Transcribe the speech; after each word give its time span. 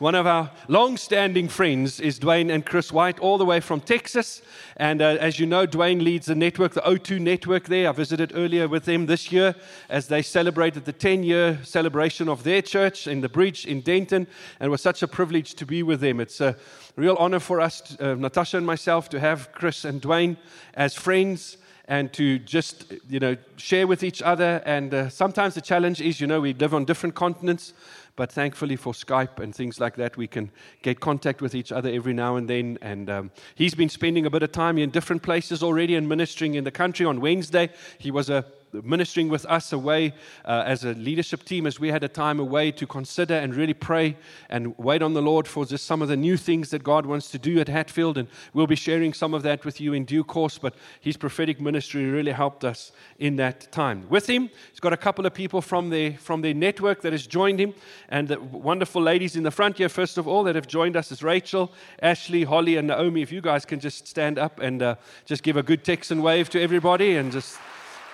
One 0.00 0.14
of 0.14 0.26
our 0.26 0.50
long 0.66 0.96
standing 0.96 1.46
friends 1.46 2.00
is 2.00 2.18
Dwayne 2.18 2.50
and 2.50 2.64
Chris 2.64 2.90
White, 2.90 3.18
all 3.18 3.36
the 3.36 3.44
way 3.44 3.60
from 3.60 3.82
Texas. 3.82 4.40
And 4.78 5.02
uh, 5.02 5.18
as 5.20 5.38
you 5.38 5.44
know, 5.44 5.66
Dwayne 5.66 6.02
leads 6.02 6.24
the 6.24 6.34
network, 6.34 6.72
the 6.72 6.80
O2 6.80 7.20
network 7.20 7.64
there. 7.64 7.86
I 7.86 7.92
visited 7.92 8.32
earlier 8.34 8.66
with 8.66 8.86
them 8.86 9.04
this 9.04 9.30
year 9.30 9.54
as 9.90 10.08
they 10.08 10.22
celebrated 10.22 10.86
the 10.86 10.94
10 10.94 11.22
year 11.22 11.58
celebration 11.64 12.30
of 12.30 12.44
their 12.44 12.62
church 12.62 13.06
in 13.06 13.20
the 13.20 13.28
bridge 13.28 13.66
in 13.66 13.82
Denton. 13.82 14.26
And 14.58 14.66
it 14.68 14.70
was 14.70 14.80
such 14.80 15.02
a 15.02 15.06
privilege 15.06 15.52
to 15.56 15.66
be 15.66 15.82
with 15.82 16.00
them. 16.00 16.18
It's 16.18 16.40
a 16.40 16.56
real 16.96 17.16
honor 17.16 17.38
for 17.38 17.60
us, 17.60 17.94
uh, 18.00 18.14
Natasha 18.14 18.56
and 18.56 18.66
myself, 18.66 19.10
to 19.10 19.20
have 19.20 19.52
Chris 19.52 19.84
and 19.84 20.00
Dwayne 20.00 20.38
as 20.72 20.94
friends 20.94 21.58
and 21.90 22.10
to 22.14 22.38
just 22.38 22.94
you 23.08 23.20
know 23.20 23.36
share 23.56 23.86
with 23.86 24.02
each 24.02 24.22
other 24.22 24.62
and 24.64 24.94
uh, 24.94 25.10
sometimes 25.10 25.54
the 25.54 25.60
challenge 25.60 26.00
is 26.00 26.20
you 26.20 26.26
know 26.26 26.40
we 26.40 26.54
live 26.54 26.72
on 26.72 26.86
different 26.86 27.14
continents 27.14 27.74
but 28.20 28.30
thankfully 28.30 28.76
for 28.76 28.92
Skype 28.92 29.38
and 29.38 29.54
things 29.54 29.80
like 29.80 29.96
that, 29.96 30.18
we 30.18 30.26
can 30.26 30.50
get 30.82 31.00
contact 31.00 31.40
with 31.40 31.54
each 31.54 31.72
other 31.72 31.88
every 31.88 32.12
now 32.12 32.36
and 32.36 32.50
then. 32.50 32.76
And 32.82 33.08
um, 33.08 33.30
he's 33.54 33.74
been 33.74 33.88
spending 33.88 34.26
a 34.26 34.30
bit 34.30 34.42
of 34.42 34.52
time 34.52 34.76
in 34.76 34.90
different 34.90 35.22
places 35.22 35.62
already 35.62 35.94
and 35.94 36.06
ministering 36.06 36.54
in 36.54 36.64
the 36.64 36.70
country. 36.70 37.06
On 37.06 37.20
Wednesday, 37.22 37.70
he 37.96 38.10
was 38.10 38.28
a 38.28 38.44
ministering 38.72 39.28
with 39.28 39.44
us 39.46 39.72
away 39.72 40.14
uh, 40.44 40.62
as 40.66 40.84
a 40.84 40.94
leadership 40.94 41.44
team 41.44 41.66
as 41.66 41.80
we 41.80 41.88
had 41.88 42.04
a 42.04 42.08
time 42.08 42.40
away 42.40 42.70
to 42.72 42.86
consider 42.86 43.34
and 43.34 43.54
really 43.54 43.74
pray 43.74 44.16
and 44.48 44.76
wait 44.78 45.02
on 45.02 45.14
the 45.14 45.22
Lord 45.22 45.46
for 45.48 45.64
just 45.64 45.86
some 45.86 46.02
of 46.02 46.08
the 46.08 46.16
new 46.16 46.36
things 46.36 46.70
that 46.70 46.82
God 46.82 47.06
wants 47.06 47.30
to 47.30 47.38
do 47.38 47.60
at 47.60 47.68
Hatfield. 47.68 48.18
And 48.18 48.28
we'll 48.54 48.66
be 48.66 48.76
sharing 48.76 49.12
some 49.12 49.34
of 49.34 49.42
that 49.42 49.64
with 49.64 49.80
you 49.80 49.92
in 49.92 50.04
due 50.04 50.24
course. 50.24 50.58
But 50.58 50.74
his 51.00 51.16
prophetic 51.16 51.60
ministry 51.60 52.06
really 52.06 52.32
helped 52.32 52.64
us 52.64 52.92
in 53.18 53.36
that 53.36 53.70
time. 53.72 54.06
With 54.08 54.28
him, 54.28 54.50
he's 54.70 54.80
got 54.80 54.92
a 54.92 54.96
couple 54.96 55.26
of 55.26 55.34
people 55.34 55.60
from 55.60 55.90
their, 55.90 56.12
from 56.12 56.42
their 56.42 56.54
network 56.54 57.02
that 57.02 57.12
has 57.12 57.26
joined 57.26 57.60
him. 57.60 57.74
And 58.08 58.28
the 58.28 58.40
wonderful 58.40 59.02
ladies 59.02 59.36
in 59.36 59.42
the 59.42 59.50
front 59.50 59.78
here, 59.78 59.88
first 59.88 60.18
of 60.18 60.28
all, 60.28 60.44
that 60.44 60.54
have 60.54 60.66
joined 60.66 60.96
us 60.96 61.10
is 61.12 61.22
Rachel, 61.22 61.72
Ashley, 62.02 62.44
Holly, 62.44 62.76
and 62.76 62.88
Naomi. 62.88 63.22
If 63.22 63.32
you 63.32 63.40
guys 63.40 63.64
can 63.64 63.80
just 63.80 64.06
stand 64.06 64.38
up 64.38 64.60
and 64.60 64.82
uh, 64.82 64.94
just 65.24 65.42
give 65.42 65.56
a 65.56 65.62
good 65.62 65.84
Texan 65.84 66.22
wave 66.22 66.50
to 66.50 66.60
everybody 66.60 67.16
and 67.16 67.32
just. 67.32 67.58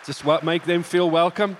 Just 0.06 0.24
what 0.24 0.44
make 0.44 0.62
them 0.62 0.84
feel 0.84 1.10
welcome. 1.10 1.56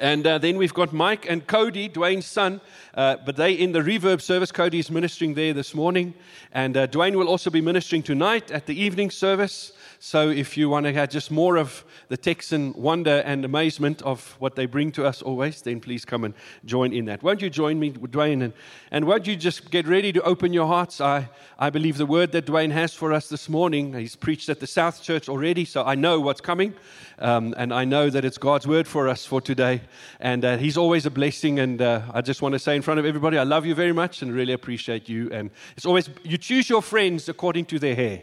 And 0.00 0.26
uh, 0.26 0.38
then 0.38 0.56
we've 0.56 0.74
got 0.74 0.92
Mike 0.92 1.30
and 1.30 1.46
Cody, 1.46 1.88
Dwayne's 1.88 2.26
son, 2.26 2.60
uh, 2.94 3.16
but 3.24 3.36
they 3.36 3.52
in 3.52 3.70
the 3.70 3.78
reverb 3.78 4.20
service. 4.20 4.50
Cody 4.50 4.80
is 4.80 4.90
ministering 4.90 5.34
there 5.34 5.52
this 5.52 5.74
morning, 5.74 6.12
and 6.52 6.76
uh, 6.76 6.88
Dwayne 6.88 7.14
will 7.14 7.28
also 7.28 7.50
be 7.50 7.60
ministering 7.60 8.02
tonight 8.02 8.50
at 8.50 8.66
the 8.66 8.74
evening 8.74 9.10
service. 9.10 9.72
So 9.98 10.28
if 10.28 10.56
you 10.56 10.68
want 10.68 10.86
to 10.86 10.92
have 10.92 11.10
just 11.10 11.30
more 11.30 11.56
of 11.56 11.84
the 12.08 12.16
Texan 12.16 12.72
wonder 12.74 13.22
and 13.24 13.44
amazement 13.44 14.02
of 14.02 14.36
what 14.40 14.56
they 14.56 14.66
bring 14.66 14.92
to 14.92 15.06
us 15.06 15.22
always, 15.22 15.62
then 15.62 15.80
please 15.80 16.04
come 16.04 16.24
and 16.24 16.34
join 16.64 16.92
in 16.92 17.06
that. 17.06 17.22
Won't 17.22 17.40
you 17.40 17.48
join 17.48 17.78
me, 17.78 17.92
Dwayne? 17.92 18.42
And, 18.42 18.52
and 18.90 19.06
won't 19.06 19.26
you 19.26 19.36
just 19.36 19.70
get 19.70 19.86
ready 19.86 20.12
to 20.12 20.22
open 20.22 20.52
your 20.52 20.66
hearts? 20.66 21.00
I, 21.00 21.28
I 21.58 21.70
believe 21.70 21.96
the 21.96 22.06
word 22.06 22.32
that 22.32 22.44
Dwayne 22.44 22.72
has 22.72 22.92
for 22.92 23.12
us 23.12 23.28
this 23.28 23.48
morning, 23.48 23.94
he's 23.94 24.16
preached 24.16 24.48
at 24.48 24.60
the 24.60 24.66
South 24.66 25.02
Church 25.02 25.28
already, 25.28 25.64
so 25.64 25.84
I 25.84 25.94
know 25.94 26.20
what's 26.20 26.40
coming. 26.40 26.74
Um, 27.18 27.54
and 27.56 27.72
I 27.72 27.84
know 27.84 28.10
that 28.10 28.24
it's 28.24 28.36
God's 28.36 28.66
word 28.66 28.86
for 28.86 29.08
us 29.08 29.24
for 29.24 29.40
today. 29.40 29.75
And 30.20 30.44
uh, 30.44 30.56
he's 30.56 30.76
always 30.76 31.06
a 31.06 31.10
blessing. 31.10 31.58
And 31.58 31.80
uh, 31.80 32.02
I 32.12 32.20
just 32.20 32.42
want 32.42 32.52
to 32.54 32.58
say 32.58 32.76
in 32.76 32.82
front 32.82 33.00
of 33.00 33.06
everybody, 33.06 33.38
I 33.38 33.44
love 33.44 33.66
you 33.66 33.74
very 33.74 33.92
much 33.92 34.22
and 34.22 34.32
really 34.32 34.52
appreciate 34.52 35.08
you. 35.08 35.30
And 35.30 35.50
it's 35.76 35.86
always, 35.86 36.10
you 36.22 36.38
choose 36.38 36.68
your 36.68 36.82
friends 36.82 37.28
according 37.28 37.66
to 37.66 37.78
their 37.78 37.94
hair. 37.94 38.22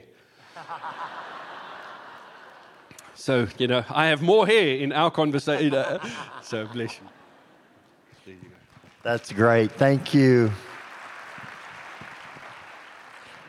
So, 3.15 3.47
you 3.57 3.67
know, 3.67 3.85
I 3.89 4.07
have 4.07 4.21
more 4.21 4.45
hair 4.45 4.75
in 4.75 4.91
our 4.91 5.09
conversation. 5.09 5.71
so, 6.43 6.67
bless 6.67 6.99
you. 8.25 8.33
you 8.33 8.37
That's 9.01 9.31
great. 9.31 9.71
Thank 9.71 10.13
you. 10.13 10.51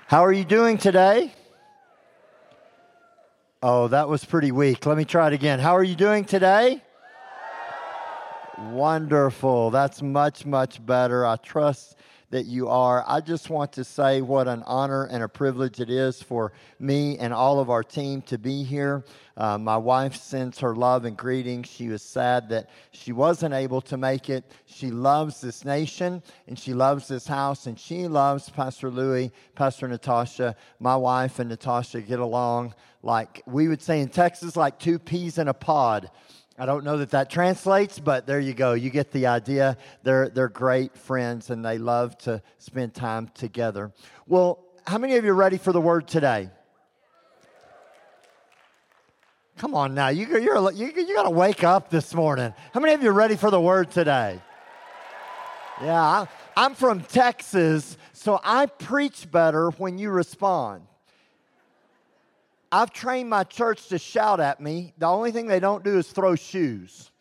How 0.07 0.25
are 0.25 0.33
you 0.33 0.45
doing 0.45 0.79
today? 0.79 1.33
Oh, 3.65 3.89
that 3.89 4.09
was 4.09 4.25
pretty 4.25 4.53
weak. 4.53 4.87
Let 4.87 4.97
me 4.97 5.05
try 5.05 5.27
it 5.27 5.33
again. 5.33 5.59
How 5.59 5.75
are 5.75 5.83
you 5.83 5.97
doing 5.97 6.25
today? 6.25 6.84
Wonderful. 8.59 9.71
That's 9.71 10.01
much, 10.01 10.47
much 10.47 10.85
better. 10.85 11.27
I 11.27 11.37
trust 11.37 11.97
that 12.31 12.47
you 12.47 12.69
are. 12.69 13.05
I 13.07 13.21
just 13.21 13.51
want 13.51 13.73
to 13.73 13.85
say 13.85 14.21
what 14.21 14.49
an 14.49 14.63
honor 14.67 15.05
and 15.05 15.23
a 15.23 15.29
privilege 15.29 15.81
it 15.81 15.91
is 15.91 16.23
for 16.23 16.53
me 16.79 17.19
and 17.19 17.33
all 17.33 17.61
of 17.61 17.71
our 17.71 17.83
team 17.83 18.23
to 18.23 18.39
be 18.39 18.63
here. 18.63 19.05
Uh, 19.37 19.59
my 19.59 19.77
wife 19.77 20.17
sends 20.17 20.59
her 20.61 20.75
love 20.75 21.05
and 21.05 21.17
greetings. 21.17 21.69
She 21.69 21.89
was 21.89 22.03
sad 22.03 22.49
that 22.49 22.71
she 22.93 23.13
wasn't 23.13 23.55
able 23.55 23.81
to 23.83 23.97
make 23.97 24.31
it. 24.31 24.45
She 24.67 24.91
loves 24.91 25.41
this 25.41 25.65
nation 25.65 26.23
and 26.49 26.59
she 26.59 26.75
loves 26.75 27.09
this 27.09 27.27
house 27.27 27.67
and 27.67 27.79
she 27.79 28.09
loves 28.09 28.49
Pastor 28.49 28.91
Louis, 28.91 29.33
Pastor 29.55 29.89
Natasha. 29.89 30.57
My 30.79 30.97
wife 30.97 31.39
and 31.39 31.51
Natasha 31.51 32.01
get 32.01 32.21
along 32.21 32.75
like 33.03 33.43
we 33.47 33.69
would 33.69 33.83
say 33.83 34.01
in 34.01 34.09
Texas, 34.09 34.57
like 34.57 34.79
two 34.79 34.99
peas 34.99 35.39
in 35.39 35.49
a 35.49 35.55
pod. 35.55 36.11
I 36.57 36.67
don't 36.67 36.85
know 36.85 36.99
that 36.99 37.11
that 37.11 37.31
translates, 37.31 37.99
but 37.99 38.27
there 38.27 38.39
you 38.39 38.55
go. 38.55 38.75
You 38.75 38.91
get 38.91 39.11
the 39.11 39.27
idea. 39.27 39.77
They're, 40.05 40.29
they're 40.29 40.49
great 40.49 40.97
friends 40.97 41.51
and 41.51 41.65
they 41.65 41.79
love 41.79 42.17
to 42.19 42.43
spend 42.59 42.95
time 42.95 43.29
together. 43.35 43.93
Well, 44.27 44.65
how 44.87 44.99
many 44.99 45.17
of 45.17 45.25
you 45.25 45.33
are 45.33 45.35
ready 45.35 45.59
for 45.59 45.73
the 45.73 45.81
word 45.81 46.07
today? 46.07 46.51
Come 49.57 49.75
on 49.75 49.95
now, 49.95 50.09
you, 50.09 50.27
you're, 50.27 50.73
you, 50.73 50.93
you 50.95 51.15
got 51.15 51.25
to 51.25 51.31
wake 51.31 51.65
up 51.65 51.89
this 51.89 52.13
morning. 52.13 52.53
How 52.73 52.81
many 52.81 52.93
of 52.93 53.03
you 53.03 53.11
are 53.11 53.15
ready 53.15 53.37
for 53.37 53.51
the 53.51 53.61
word 53.61 53.91
today? 53.91 54.41
Yeah, 55.81 56.27
I'm 56.57 56.75
from 56.75 57.01
Texas, 57.03 57.97
so 58.13 58.41
I 58.45 58.67
preach 58.67 59.31
better 59.31 59.71
when 59.71 59.99
you 59.99 60.11
respond. 60.11 60.83
I've 62.75 62.93
trained 62.93 63.31
my 63.31 63.45
church 63.45 63.87
to 63.91 64.01
shout 64.01 64.41
at 64.41 64.61
me. 64.61 64.95
The 64.99 65.07
only 65.07 65.31
thing 65.31 65.47
they 65.47 65.61
don't 65.61 65.85
do 65.85 65.97
is 65.97 66.09
throw 66.09 66.35
shoes. 66.35 67.13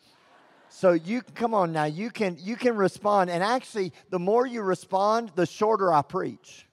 So 0.68 0.90
you 0.90 1.22
come 1.22 1.54
on 1.54 1.72
now, 1.72 1.84
you 1.84 2.10
can 2.10 2.36
you 2.40 2.56
can 2.56 2.74
respond 2.74 3.30
and 3.30 3.40
actually 3.40 3.92
the 4.10 4.18
more 4.18 4.48
you 4.48 4.62
respond, 4.62 5.30
the 5.36 5.46
shorter 5.46 5.92
I 5.92 6.02
preach 6.02 6.63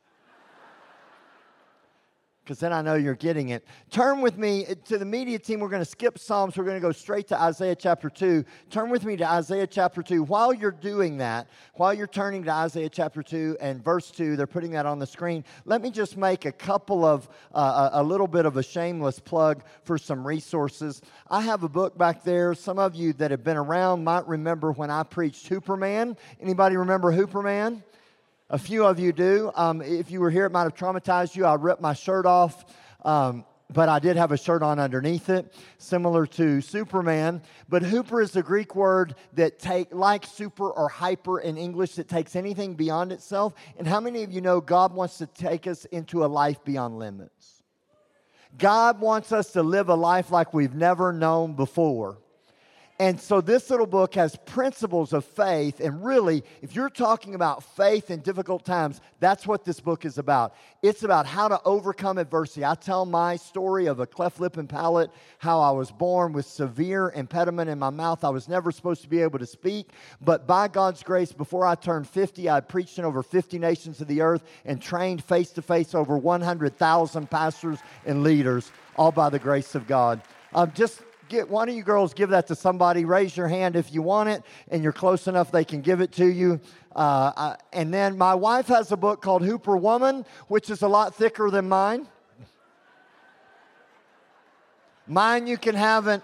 because 2.44 2.60
then 2.60 2.74
I 2.74 2.82
know 2.82 2.96
you're 2.96 3.14
getting 3.14 3.50
it. 3.50 3.66
Turn 3.92 4.20
with 4.22 4.38
me 4.38 4.66
to 4.86 4.98
the 4.98 5.06
media 5.06 5.38
team. 5.38 5.60
We're 5.60 5.70
going 5.70 5.84
to 5.84 5.90
skip 5.90 6.18
Psalms. 6.18 6.58
We're 6.58 6.64
going 6.64 6.78
to 6.78 6.82
go 6.82 6.92
straight 6.92 7.28
to 7.28 7.40
Isaiah 7.40 7.76
chapter 7.76 8.10
2. 8.10 8.44
Turn 8.70 8.90
with 8.90 9.06
me 9.06 9.16
to 9.18 9.30
Isaiah 9.30 9.68
chapter 9.68 10.02
2. 10.02 10.24
While 10.24 10.54
you're 10.54 10.72
doing 10.72 11.18
that, 11.18 11.48
while 11.76 11.94
you're 11.94 12.08
turning 12.08 12.44
to 12.46 12.52
Isaiah 12.52 12.90
chapter 12.90 13.22
2 13.22 13.58
and 13.62 13.84
verse 13.84 14.10
2, 14.10 14.36
they're 14.36 14.48
putting 14.48 14.72
that 14.72 14.88
on 14.88 14.98
the 14.98 15.06
screen. 15.06 15.44
Let 15.66 15.82
me 15.82 15.92
just 15.92 16.18
make 16.18 16.46
a 16.46 16.52
couple 16.52 17.06
of, 17.06 17.30
uh, 17.54 17.92
a 17.94 18.04
little 18.04 18.28
bit 18.28 18.46
of 18.46 18.58
a 18.58 18.64
shameless 18.64 19.20
plug 19.20 19.64
for 19.84 20.00
some 20.00 20.26
resources. 20.26 21.02
I 21.30 21.42
have 21.42 21.64
a 21.64 21.70
book 21.70 21.96
back 21.98 22.24
there. 22.24 22.56
Some 22.56 22.80
of 22.80 22.96
you 22.96 23.14
that 23.14 23.30
have 23.30 23.44
been 23.44 23.58
around 23.58 24.04
might 24.04 24.28
remember 24.28 24.72
when 24.72 24.90
I 24.90 25.04
preached 25.04 25.48
Huperman. 25.48 26.18
Anybody 26.42 26.76
remember 26.76 27.12
Huperman? 27.12 27.84
A 28.52 28.58
few 28.58 28.86
of 28.86 29.00
you 29.00 29.14
do. 29.14 29.50
Um, 29.56 29.82
if 29.82 30.12
you 30.12 30.20
were 30.20 30.30
here, 30.30 30.46
it 30.46 30.52
might 30.52 30.64
have 30.64 30.76
traumatized 30.76 31.38
you. 31.38 31.46
I 31.46 31.54
ripped 31.54 31.82
my 31.82 31.94
shirt 31.94 32.26
off. 32.26 32.66
Um, 33.06 33.46
but 33.72 33.88
I 33.88 34.00
did 34.00 34.18
have 34.18 34.34
a 34.34 34.38
shirt 34.38 34.62
on 34.62 34.78
underneath 34.78 35.30
it, 35.30 35.54
similar 35.78 36.26
to 36.28 36.60
Superman. 36.60 37.44
But 37.70 37.82
huper 37.82 38.22
is 38.22 38.32
the 38.32 38.44
Greek 38.44 38.76
word 38.76 39.16
that 39.36 39.58
take 39.58 39.94
like 39.94 40.26
super 40.26 40.70
or 40.70 40.90
hyper 40.90 41.40
in 41.40 41.58
English 41.58 41.96
that 41.96 42.10
takes 42.10 42.36
anything 42.36 42.74
beyond 42.74 43.14
itself. 43.14 43.54
And 43.78 43.88
how 43.88 44.02
many 44.02 44.24
of 44.24 44.34
you 44.34 44.42
know 44.42 44.60
God 44.60 44.94
wants 44.94 45.20
to 45.20 45.28
take 45.28 45.66
us 45.66 45.86
into 45.86 46.26
a 46.26 46.28
life 46.28 46.62
beyond 46.66 47.00
limits? 47.00 47.64
God 48.58 49.00
wants 49.00 49.32
us 49.32 49.54
to 49.54 49.64
live 49.64 49.88
a 49.88 49.96
life 49.96 50.30
like 50.30 50.54
we've 50.54 50.76
never 50.76 51.14
known 51.14 51.54
before. 51.54 52.18
And 53.02 53.20
so 53.20 53.42
this 53.42 53.72
little 53.72 53.88
book 53.88 54.14
has 54.14 54.36
principles 54.46 55.12
of 55.12 55.26
faith. 55.26 55.80
And 55.80 56.06
really, 56.06 56.44
if 56.62 56.76
you're 56.76 56.88
talking 56.88 57.34
about 57.34 57.64
faith 57.76 58.12
in 58.12 58.20
difficult 58.20 58.64
times, 58.64 59.02
that's 59.20 59.48
what 59.48 59.66
this 59.66 59.80
book 59.80 60.06
is 60.06 60.20
about. 60.20 60.54
It's 60.84 61.02
about 61.02 61.26
how 61.26 61.48
to 61.48 61.60
overcome 61.66 62.20
adversity. 62.20 62.64
I 62.64 62.76
tell 62.76 63.08
my 63.08 63.38
story 63.38 63.88
of 63.88 64.00
a 64.00 64.06
cleft 64.06 64.40
lip 64.40 64.56
and 64.56 64.70
palate, 64.70 65.10
how 65.40 65.62
I 65.62 65.72
was 65.72 65.90
born 65.90 66.32
with 66.32 66.46
severe 66.46 67.10
impediment 67.16 67.72
in 67.72 67.80
my 67.80 67.90
mouth. 67.90 68.24
I 68.24 68.30
was 68.30 68.48
never 68.48 68.72
supposed 68.72 69.02
to 69.02 69.10
be 69.10 69.24
able 69.24 69.40
to 69.40 69.48
speak. 69.48 69.90
But 70.22 70.46
by 70.46 70.68
God's 70.68 71.02
grace, 71.02 71.32
before 71.32 71.66
I 71.66 71.74
turned 71.74 72.08
50, 72.08 72.52
I 72.52 72.60
preached 72.60 73.00
in 73.00 73.06
over 73.06 73.24
50 73.24 73.58
nations 73.58 74.00
of 74.02 74.10
the 74.10 74.22
earth 74.22 74.44
and 74.64 74.80
trained 74.80 75.24
face 75.24 75.50
to 75.54 75.64
face 75.64 75.96
over 75.96 76.20
100,000 76.20 77.32
pastors 77.32 77.80
and 78.06 78.22
leaders, 78.22 78.72
all 78.96 79.12
by 79.12 79.32
the 79.32 79.40
grace 79.40 79.74
of 79.74 79.88
God. 79.88 80.22
Um, 80.54 80.72
just 80.76 81.02
get 81.32 81.50
one 81.50 81.70
of 81.70 81.76
you 81.76 81.82
girls 81.82 82.14
give 82.14 82.30
that 82.30 82.48
to 82.48 82.56
somebody. 82.56 83.06
Raise 83.06 83.36
your 83.36 83.48
hand 83.48 83.76
if 83.78 83.94
you 83.94 84.02
want 84.02 84.30
it, 84.30 84.44
and 84.70 84.84
you're 84.84 84.92
close 84.92 85.28
enough 85.28 85.50
they 85.50 85.64
can 85.64 85.82
give 85.82 86.02
it 86.02 86.12
to 86.12 86.26
you. 86.26 86.60
Uh, 86.94 87.32
I, 87.36 87.58
and 87.72 87.94
then 87.94 88.18
my 88.18 88.36
wife 88.36 88.68
has 88.68 88.92
a 88.92 88.98
book 88.98 89.22
called 89.22 89.42
Huperwoman, 89.42 90.26
which 90.50 90.70
is 90.70 90.82
a 90.82 90.88
lot 90.90 91.16
thicker 91.16 91.50
than 91.50 91.70
mine. 91.70 92.08
Mine 95.08 95.48
you 95.48 95.58
can 95.58 95.74
have 95.74 96.08
it. 96.08 96.22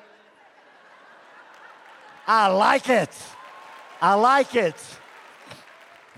I 2.27 2.47
like 2.47 2.89
it. 2.89 3.09
I 4.01 4.15
like 4.15 4.55
it. 4.55 4.75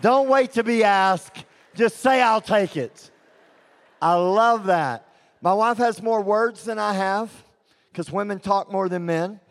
Don't 0.01 0.27
wait 0.27 0.53
to 0.53 0.63
be 0.63 0.83
asked. 0.83 1.45
Just 1.75 1.97
say, 1.97 2.21
I'll 2.21 2.41
take 2.41 2.75
it. 2.75 3.11
I 4.01 4.15
love 4.15 4.65
that. 4.65 5.05
My 5.41 5.53
wife 5.53 5.77
has 5.77 6.01
more 6.01 6.21
words 6.21 6.65
than 6.65 6.79
I 6.79 6.93
have 6.93 7.31
because 7.99 8.13
women 8.13 8.39
talk 8.39 8.71
more 8.71 8.87
than 8.87 9.05
men. 9.05 9.41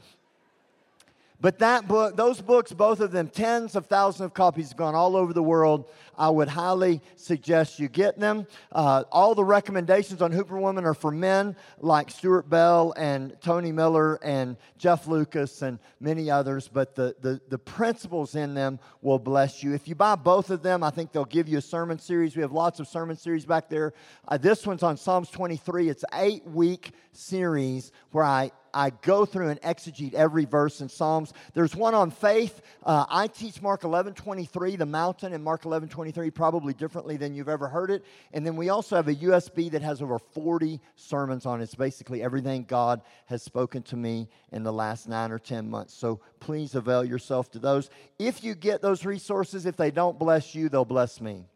But 1.41 1.61
that 1.61 1.87
book, 1.87 2.17
those 2.17 2.41
books, 2.41 2.73
both 2.73 2.99
of 2.99 3.13
them, 3.13 3.29
tens 3.29 3.77
of 3.77 3.87
thousands 3.87 4.27
of 4.27 4.35
copies 4.35 4.73
gone 4.73 4.97
all 4.97 5.15
over 5.15 5.33
the 5.33 5.43
world. 5.43 5.89
I 6.17 6.31
would 6.31 6.49
highly 6.49 7.01
suggest 7.15 7.79
you 7.79 7.89
get 7.89 8.19
them. 8.19 8.49
Uh, 8.73 9.05
all 9.13 9.37
the 9.37 9.45
recommendations 9.45 10.21
on 10.21 10.33
Huperwoman 10.33 10.85
are 10.85 10.95
for 10.95 11.13
men 11.13 11.55
like 11.79 12.11
Stuart 12.11 12.51
Bell 12.51 12.93
and 12.97 13.37
Tony 13.41 13.71
Miller 13.71 14.19
and 14.25 14.57
Jeff 14.79 15.07
Lucas 15.07 15.63
and 15.63 15.79
many 16.01 16.29
others, 16.29 16.67
but 16.67 16.97
the, 16.97 17.15
the, 17.21 17.41
the 17.49 17.59
principles 17.59 18.35
in 18.35 18.55
them 18.55 18.81
will 19.01 19.21
bless 19.21 19.63
you. 19.63 19.75
If 19.75 19.87
you 19.87 19.95
buy 19.95 20.17
both 20.17 20.51
of 20.51 20.65
them, 20.65 20.83
I 20.83 20.91
think 20.91 21.13
they'll 21.13 21.25
give 21.25 21.49
you 21.49 21.59
a 21.59 21.63
sermon 21.63 22.01
series. 22.01 22.35
We 22.35 22.43
have 22.43 22.53
lots 22.53 22.81
of 22.81 22.89
sermon 22.89 23.17
series 23.17 23.47
back 23.47 23.69
there. 23.69 23.95
Uh, 24.27 24.39
this 24.39 24.67
one's 24.67 24.83
on 24.83 24.97
Psalms 24.97 25.31
23. 25.31 25.89
It's 25.89 26.03
an 26.03 26.19
eight 26.21 26.45
week 26.45 26.91
series 27.13 27.93
where 28.11 28.25
I 28.25 28.51
I 28.79 28.91
go 28.91 29.27
through 29.27 29.49
and 29.49 29.61
exegete 29.63 30.15
every 30.15 30.45
verse 30.45 30.81
in 30.81 30.89
Psalms. 30.89 31.33
There's 31.53 31.75
one 31.75 31.95
on 31.95 32.13
faith. 32.13 32.63
Uh, 32.85 33.07
I 33.09 33.27
teach 33.27 33.61
Mark 33.61 33.83
11 33.83 34.15
23, 34.15 34.77
the 34.77 34.87
mountain, 34.87 35.33
and 35.33 35.43
Mark 35.43 35.65
11 35.65 35.89
23 35.89 36.31
probably 36.31 36.75
differently 36.75 37.17
than 37.17 37.35
you've 37.35 37.49
ever 37.49 37.67
heard 37.67 37.91
it. 37.91 38.05
And 38.33 38.47
then 38.47 38.55
we 38.55 38.69
also 38.69 38.95
have 38.95 39.09
a 39.09 39.17
USB 39.17 39.69
that 39.73 39.83
has 39.83 40.01
over 40.01 40.21
40 40.21 40.81
sermons 40.95 41.45
on 41.45 41.61
it. 41.61 41.65
It's 41.65 41.75
basically 41.75 42.23
everything 42.23 42.67
God 42.69 43.03
has 43.27 43.43
spoken 43.43 43.83
to 43.83 43.97
me 43.97 44.29
in 44.53 44.63
the 44.63 44.73
last 44.73 45.09
nine 45.09 45.33
or 45.33 45.41
10 45.41 45.69
months. 45.69 45.93
So 45.93 46.21
please 46.39 46.77
avail 46.77 47.05
yourself 47.05 47.51
to 47.53 47.59
those. 47.59 47.91
If 48.21 48.45
you 48.45 48.55
get 48.55 48.81
those 48.81 49.05
resources, 49.05 49.67
if 49.67 49.77
they 49.77 49.91
don't 49.91 50.21
bless 50.21 50.55
you, 50.55 50.69
they'll 50.69 50.85
bless 50.85 51.21
me. 51.21 51.47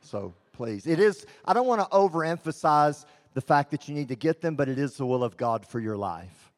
So 0.00 0.32
please. 0.56 0.86
It 0.86 0.98
is, 0.98 1.26
I 1.44 1.52
don't 1.52 1.66
want 1.66 1.82
to 1.82 1.88
overemphasize 1.94 3.04
the 3.36 3.42
fact 3.42 3.70
that 3.70 3.86
you 3.86 3.94
need 3.94 4.08
to 4.08 4.16
get 4.16 4.40
them, 4.40 4.56
but 4.56 4.66
it 4.66 4.78
is 4.78 4.96
the 4.96 5.04
will 5.04 5.22
of 5.22 5.36
God 5.36 5.66
for 5.66 5.78
your 5.78 5.94
life. 5.94 6.50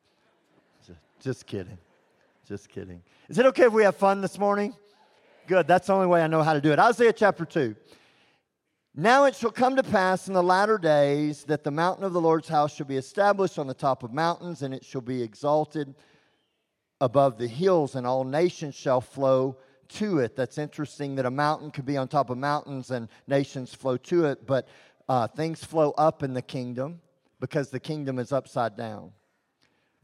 Just 1.20 1.44
kidding. 1.44 1.76
Just 2.46 2.68
kidding. 2.68 3.02
Is 3.28 3.36
it 3.36 3.46
okay 3.46 3.64
if 3.64 3.72
we 3.72 3.82
have 3.82 3.96
fun 3.96 4.20
this 4.20 4.38
morning? 4.38 4.72
Good. 5.48 5.66
That's 5.66 5.88
the 5.88 5.94
only 5.94 6.06
way 6.06 6.22
I 6.22 6.28
know 6.28 6.44
how 6.44 6.52
to 6.52 6.60
do 6.60 6.70
it. 6.70 6.78
Isaiah 6.78 7.12
chapter 7.12 7.44
2. 7.44 7.74
Now 8.94 9.24
it 9.24 9.34
shall 9.34 9.50
come 9.50 9.74
to 9.74 9.82
pass 9.82 10.28
in 10.28 10.34
the 10.34 10.42
latter 10.42 10.78
days 10.78 11.42
that 11.44 11.64
the 11.64 11.72
mountain 11.72 12.04
of 12.04 12.12
the 12.12 12.20
Lord's 12.20 12.46
house 12.46 12.76
shall 12.76 12.86
be 12.86 12.96
established 12.96 13.58
on 13.58 13.66
the 13.66 13.74
top 13.74 14.04
of 14.04 14.12
mountains, 14.12 14.62
and 14.62 14.72
it 14.72 14.84
shall 14.84 15.00
be 15.00 15.20
exalted 15.20 15.96
above 17.00 17.38
the 17.38 17.48
hills, 17.48 17.96
and 17.96 18.06
all 18.06 18.22
nations 18.22 18.76
shall 18.76 19.00
flow 19.00 19.56
to 19.88 20.18
it. 20.18 20.36
That's 20.36 20.58
interesting 20.58 21.16
that 21.16 21.26
a 21.26 21.30
mountain 21.30 21.70
could 21.70 21.86
be 21.86 21.96
on 21.96 22.08
top 22.08 22.30
of 22.30 22.38
mountains 22.38 22.90
and 22.90 23.08
nations 23.26 23.74
flow 23.74 23.96
to 23.96 24.26
it, 24.26 24.46
but 24.46 24.68
uh, 25.08 25.26
things 25.26 25.64
flow 25.64 25.92
up 25.92 26.22
in 26.22 26.34
the 26.34 26.42
kingdom 26.42 27.00
because 27.40 27.70
the 27.70 27.80
kingdom 27.80 28.18
is 28.18 28.32
upside 28.32 28.76
down. 28.76 29.12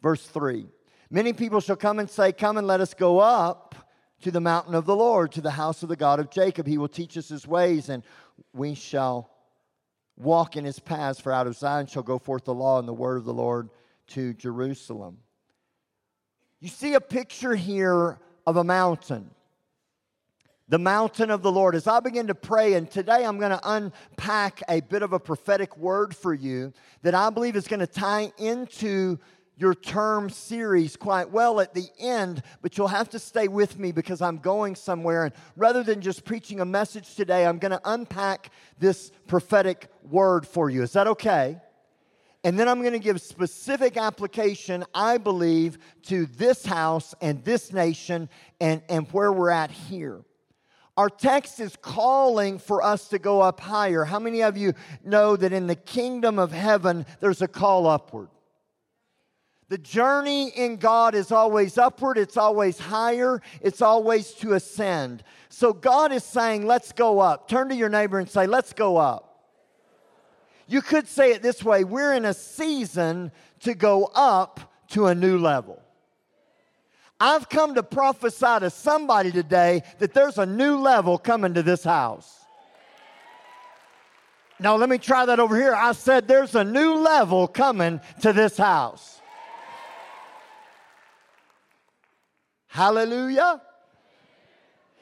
Verse 0.02 0.24
3 0.26 0.66
Many 1.10 1.32
people 1.32 1.60
shall 1.60 1.76
come 1.76 1.98
and 1.98 2.08
say, 2.08 2.32
Come 2.32 2.56
and 2.56 2.66
let 2.66 2.80
us 2.80 2.94
go 2.94 3.18
up 3.18 3.74
to 4.22 4.30
the 4.30 4.40
mountain 4.40 4.74
of 4.74 4.86
the 4.86 4.96
Lord, 4.96 5.32
to 5.32 5.40
the 5.40 5.50
house 5.50 5.82
of 5.82 5.88
the 5.88 5.96
God 5.96 6.18
of 6.18 6.30
Jacob. 6.30 6.66
He 6.66 6.78
will 6.78 6.88
teach 6.88 7.16
us 7.16 7.28
his 7.28 7.46
ways, 7.46 7.88
and 7.88 8.02
we 8.52 8.74
shall 8.74 9.30
walk 10.16 10.56
in 10.56 10.64
his 10.64 10.78
paths. 10.78 11.20
For 11.20 11.32
out 11.32 11.46
of 11.46 11.56
Zion 11.56 11.86
shall 11.86 12.02
go 12.02 12.18
forth 12.18 12.44
the 12.44 12.54
law 12.54 12.78
and 12.78 12.88
the 12.88 12.94
word 12.94 13.18
of 13.18 13.24
the 13.24 13.34
Lord 13.34 13.68
to 14.08 14.32
Jerusalem. 14.34 15.18
You 16.60 16.68
see 16.68 16.94
a 16.94 17.00
picture 17.00 17.54
here 17.54 18.18
of 18.46 18.56
a 18.56 18.64
mountain 18.64 19.30
the 20.68 20.78
mountain 20.78 21.30
of 21.30 21.42
the 21.42 21.52
Lord. 21.52 21.74
As 21.74 21.86
I 21.86 22.00
begin 22.00 22.28
to 22.28 22.34
pray, 22.34 22.74
and 22.74 22.90
today 22.90 23.24
I'm 23.24 23.38
going 23.38 23.50
to 23.50 23.60
unpack 23.62 24.62
a 24.68 24.80
bit 24.80 25.02
of 25.02 25.12
a 25.12 25.20
prophetic 25.20 25.76
word 25.76 26.16
for 26.16 26.32
you 26.32 26.72
that 27.02 27.14
I 27.14 27.30
believe 27.30 27.56
is 27.56 27.68
going 27.68 27.80
to 27.80 27.86
tie 27.86 28.32
into 28.38 29.18
your 29.56 29.74
term 29.74 30.30
series 30.30 30.96
quite 30.96 31.30
well 31.30 31.60
at 31.60 31.74
the 31.74 31.86
end, 31.98 32.42
but 32.60 32.76
you'll 32.76 32.88
have 32.88 33.08
to 33.10 33.18
stay 33.18 33.46
with 33.46 33.78
me 33.78 33.92
because 33.92 34.20
I'm 34.20 34.38
going 34.38 34.74
somewhere. 34.74 35.24
And 35.24 35.34
rather 35.54 35.82
than 35.82 36.00
just 36.00 36.24
preaching 36.24 36.60
a 36.60 36.64
message 36.64 37.14
today, 37.14 37.46
I'm 37.46 37.58
going 37.58 37.70
to 37.70 37.80
unpack 37.84 38.50
this 38.78 39.12
prophetic 39.26 39.88
word 40.10 40.46
for 40.46 40.70
you. 40.70 40.82
Is 40.82 40.92
that 40.94 41.06
okay? 41.06 41.60
And 42.42 42.58
then 42.58 42.68
I'm 42.68 42.80
going 42.80 42.94
to 42.94 42.98
give 42.98 43.20
specific 43.20 43.96
application, 43.96 44.84
I 44.92 45.18
believe, 45.18 45.78
to 46.04 46.26
this 46.26 46.66
house 46.66 47.14
and 47.20 47.42
this 47.44 47.72
nation 47.72 48.28
and, 48.60 48.82
and 48.88 49.10
where 49.12 49.32
we're 49.32 49.50
at 49.50 49.70
here. 49.70 50.24
Our 50.96 51.10
text 51.10 51.58
is 51.58 51.76
calling 51.80 52.58
for 52.58 52.82
us 52.82 53.08
to 53.08 53.18
go 53.18 53.40
up 53.40 53.58
higher. 53.58 54.04
How 54.04 54.20
many 54.20 54.42
of 54.42 54.56
you 54.56 54.74
know 55.04 55.36
that 55.36 55.52
in 55.52 55.66
the 55.66 55.74
kingdom 55.74 56.38
of 56.38 56.52
heaven, 56.52 57.04
there's 57.20 57.42
a 57.42 57.48
call 57.48 57.86
upward? 57.86 58.28
The 59.68 59.78
journey 59.78 60.50
in 60.50 60.76
God 60.76 61.14
is 61.14 61.32
always 61.32 61.78
upward, 61.78 62.18
it's 62.18 62.36
always 62.36 62.78
higher, 62.78 63.40
it's 63.60 63.82
always 63.82 64.32
to 64.34 64.52
ascend. 64.52 65.24
So 65.48 65.72
God 65.72 66.12
is 66.12 66.22
saying, 66.22 66.66
let's 66.66 66.92
go 66.92 67.18
up. 67.18 67.48
Turn 67.48 67.70
to 67.70 67.74
your 67.74 67.88
neighbor 67.88 68.18
and 68.18 68.28
say, 68.28 68.46
let's 68.46 68.72
go 68.72 68.96
up. 68.96 69.34
You 70.68 70.80
could 70.80 71.08
say 71.08 71.32
it 71.32 71.42
this 71.42 71.64
way 71.64 71.82
we're 71.82 72.14
in 72.14 72.24
a 72.24 72.34
season 72.34 73.32
to 73.60 73.74
go 73.74 74.10
up 74.14 74.72
to 74.90 75.06
a 75.06 75.14
new 75.14 75.38
level. 75.38 75.82
I've 77.24 77.48
come 77.48 77.74
to 77.76 77.82
prophesy 77.82 78.60
to 78.60 78.68
somebody 78.68 79.32
today 79.32 79.82
that 79.98 80.12
there's 80.12 80.36
a 80.36 80.44
new 80.44 80.76
level 80.76 81.16
coming 81.16 81.54
to 81.54 81.62
this 81.62 81.82
house. 81.82 82.44
Now, 84.60 84.76
let 84.76 84.90
me 84.90 84.98
try 84.98 85.24
that 85.24 85.40
over 85.40 85.56
here. 85.56 85.74
I 85.74 85.92
said 85.92 86.28
there's 86.28 86.54
a 86.54 86.64
new 86.64 86.96
level 86.96 87.48
coming 87.48 88.02
to 88.20 88.34
this 88.34 88.58
house. 88.58 89.22
Hallelujah. 92.66 93.62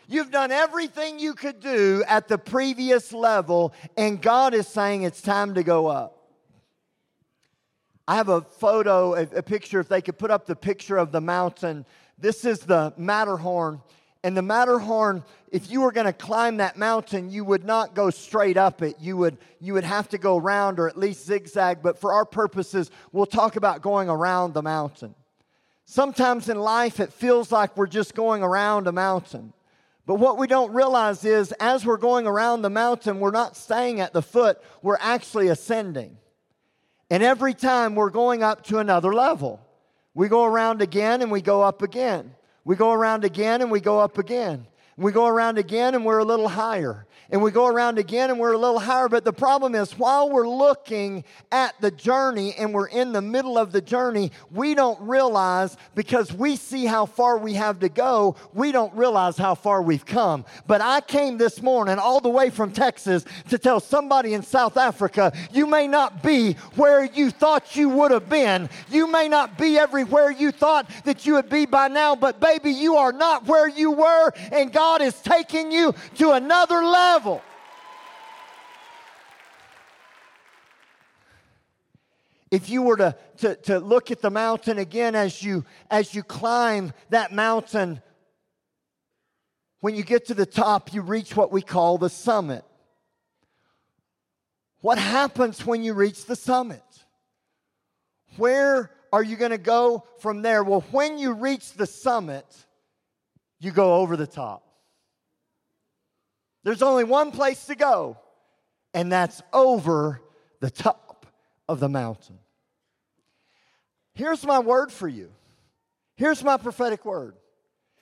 You've 0.07 0.31
done 0.31 0.53
everything 0.53 1.19
you 1.19 1.35
could 1.35 1.59
do 1.59 2.05
at 2.07 2.29
the 2.29 2.39
previous 2.39 3.13
level, 3.13 3.75
and 3.97 4.23
God 4.23 4.55
is 4.55 4.69
saying 4.69 5.03
it's 5.03 5.23
time 5.23 5.55
to 5.55 5.65
go 5.65 5.89
up. 5.89 6.23
I 8.07 8.15
have 8.15 8.29
a 8.29 8.43
photo, 8.43 9.15
a, 9.15 9.23
a 9.23 9.43
picture, 9.43 9.81
if 9.81 9.89
they 9.89 10.03
could 10.03 10.19
put 10.19 10.31
up 10.31 10.47
the 10.47 10.55
picture 10.55 10.97
of 10.97 11.11
the 11.11 11.21
mountain 11.21 11.85
this 12.23 12.45
is 12.45 12.61
the 12.61 12.95
Matterhorn. 12.97 13.83
And 14.25 14.37
the 14.37 14.43
Matterhorn, 14.43 15.25
if 15.51 15.69
you 15.71 15.81
were 15.81 15.91
going 15.91 16.07
to 16.07 16.13
climb 16.13 16.59
that 16.59 16.79
mountain, 16.79 17.29
you 17.29 17.45
would 17.45 17.65
not 17.65 17.95
go 17.97 18.11
straight 18.11 18.57
up 18.57 18.81
it. 18.81 18.97
You 19.01 19.17
would, 19.17 19.39
you 19.59 19.73
would 19.75 19.83
have 19.83 20.09
to 20.11 20.19
go 20.19 20.39
around 20.39 20.79
or 20.79 20.89
at 20.89 20.97
least 20.97 21.27
zigzag. 21.27 21.83
But 21.83 21.99
for 21.99 22.13
our 22.13 22.25
purposes, 22.25 22.93
we'll 23.11 23.27
talk 23.27 23.57
about 23.57 23.83
going 23.83 24.09
around 24.09 24.55
the 24.55 24.63
mountain. 24.63 25.17
Sometimes 25.85 26.49
in 26.49 26.61
life, 26.61 27.01
it 27.01 27.13
feels 27.13 27.51
like 27.51 27.77
we're 27.77 27.89
just 27.89 28.15
going 28.15 28.45
around 28.45 28.87
a 28.87 28.93
mountain. 28.93 29.53
But 30.07 30.15
what 30.15 30.39
we 30.39 30.47
don't 30.47 30.73
realize 30.73 31.25
is 31.25 31.51
as 31.59 31.85
we're 31.85 31.97
going 31.97 32.29
around 32.29 32.63
the 32.63 32.71
mountain, 32.71 33.19
we're 33.19 33.33
not 33.33 33.57
staying 33.57 34.01
at 34.01 34.13
the 34.13 34.23
foot, 34.23 34.63
we're 34.81 34.97
actually 35.01 35.49
ascending. 35.49 36.17
And 37.11 37.25
every 37.25 37.55
time 37.55 37.97
we're 37.97 38.11
going 38.11 38.45
up 38.45 38.63
to 38.67 38.79
another 38.79 39.13
level. 39.13 39.61
We 40.15 40.29
go 40.29 40.45
around 40.45 40.83
again 40.83 41.23
and 41.23 41.31
we 41.31 41.41
go 41.41 41.63
up 41.63 41.83
again. 41.83 42.35
We 42.65 42.77
go 42.77 42.93
around 42.93 43.25
again 43.25 43.63
and 43.63 43.71
we 43.71 43.81
go 43.81 43.99
up 43.99 44.19
again. 44.19 44.67
We 44.97 45.13
go 45.13 45.27
around 45.27 45.59
again 45.59 45.95
and 45.95 46.05
we're 46.05 46.19
a 46.19 46.25
little 46.25 46.49
higher 46.49 47.07
and 47.33 47.43
we 47.43 47.51
go 47.51 47.67
around 47.67 47.99
again 47.99 48.29
and 48.29 48.39
we're 48.39 48.53
a 48.53 48.59
little 48.59 48.79
higher. 48.79 49.09
But 49.09 49.25
the 49.25 49.33
problem 49.33 49.75
is, 49.75 49.99
while 49.99 50.29
we're 50.29 50.49
looking 50.49 51.25
at 51.51 51.75
the 51.81 51.91
journey 51.91 52.55
and 52.59 52.75
we're 52.75 52.89
in 52.89 53.13
the 53.13 53.23
middle 53.23 53.57
of 53.57 53.73
the 53.73 53.81
journey, 53.81 54.33
we 54.51 54.75
don't 54.75 55.01
realize 55.01 55.79
because 55.95 56.31
we 56.31 56.57
see 56.57 56.85
how 56.85 57.07
far 57.07 57.39
we 57.39 57.55
have 57.55 57.81
to 57.81 57.89
go, 57.89 58.37
we 58.53 58.71
don't 58.71 58.95
realize 58.95 59.39
how 59.39 59.55
far 59.55 59.81
we've 59.81 60.05
come. 60.05 60.45
But 60.67 60.83
I 60.83 61.01
came 61.01 61.39
this 61.39 61.63
morning 61.63 61.99
all 61.99 62.21
the 62.21 62.29
way 62.29 62.51
from 62.51 62.71
Texas 62.71 63.25
to 63.49 63.57
tell 63.57 63.81
somebody 63.81 64.35
in 64.35 64.43
South 64.43 64.77
Africa, 64.77 65.33
you 65.53 65.67
may 65.67 65.89
not 65.89 66.23
be 66.23 66.53
where 66.75 67.05
you 67.05 67.31
thought 67.31 67.75
you 67.75 67.89
would 67.89 68.11
have 68.11 68.29
been. 68.29 68.69
You 68.91 69.07
may 69.07 69.29
not 69.29 69.57
be 69.57 69.79
everywhere 69.79 70.31
you 70.31 70.53
thought 70.53 70.91
that 71.05 71.25
you 71.25 71.35
would 71.35 71.49
be 71.49 71.65
by 71.65 71.89
now, 71.89 72.15
but 72.15 72.41
baby, 72.41 72.73
you 72.73 72.97
are 72.97 73.13
not 73.13 73.47
where 73.47 73.69
you 73.69 73.91
were, 73.91 74.33
and 74.53 74.71
God 74.71 74.82
is 75.01 75.15
taking 75.21 75.71
you 75.71 75.95
to 76.17 76.33
another 76.33 76.83
level 76.83 77.13
level. 77.13 77.43
If 82.51 82.69
you 82.69 82.83
were 82.83 82.97
to, 82.99 83.17
to, 83.39 83.57
to 83.57 83.79
look 83.79 84.11
at 84.11 84.21
the 84.21 84.31
mountain 84.31 84.79
again 84.79 85.15
as 85.15 85.43
you, 85.43 85.65
as 85.91 86.15
you 86.15 86.23
climb 86.23 86.93
that 87.09 87.33
mountain, 87.33 88.03
when 89.81 89.95
you 89.95 90.03
get 90.03 90.27
to 90.27 90.35
the 90.35 90.47
top, 90.47 90.93
you 90.93 91.01
reach 91.01 91.35
what 91.35 91.51
we 91.51 91.63
call 91.63 91.97
the 91.99 92.11
summit. 92.11 92.65
What 94.81 94.99
happens 94.99 95.65
when 95.65 95.83
you 95.83 95.95
reach 95.95 96.27
the 96.27 96.37
summit? 96.37 96.83
Where 98.37 98.91
are 99.13 99.23
you 99.23 99.37
going 99.37 99.51
to 99.51 99.59
go 99.59 100.05
from 100.19 100.43
there? 100.43 100.63
Well, 100.63 100.85
when 100.91 101.19
you 101.19 101.33
reach 101.33 101.73
the 101.73 101.87
summit, 101.87 102.47
you 103.61 103.71
go 103.71 103.97
over 103.97 104.17
the 104.17 104.27
top. 104.27 104.72
There's 106.65 106.83
only 106.83 107.05
one 107.05 107.33
place 107.33 107.67
to 107.67 107.75
go, 107.75 108.19
and 108.95 109.11
that's 109.11 109.43
over 109.53 110.21
the 110.61 110.71
top 110.71 111.27
of 111.69 111.81
the 111.81 111.89
mountain. 111.89 112.39
Here's 114.15 114.45
my 114.45 114.59
word 114.59 114.93
for 114.93 115.09
you. 115.09 115.31
Here's 116.17 116.45
my 116.45 116.57
prophetic 116.57 117.05
word 117.05 117.35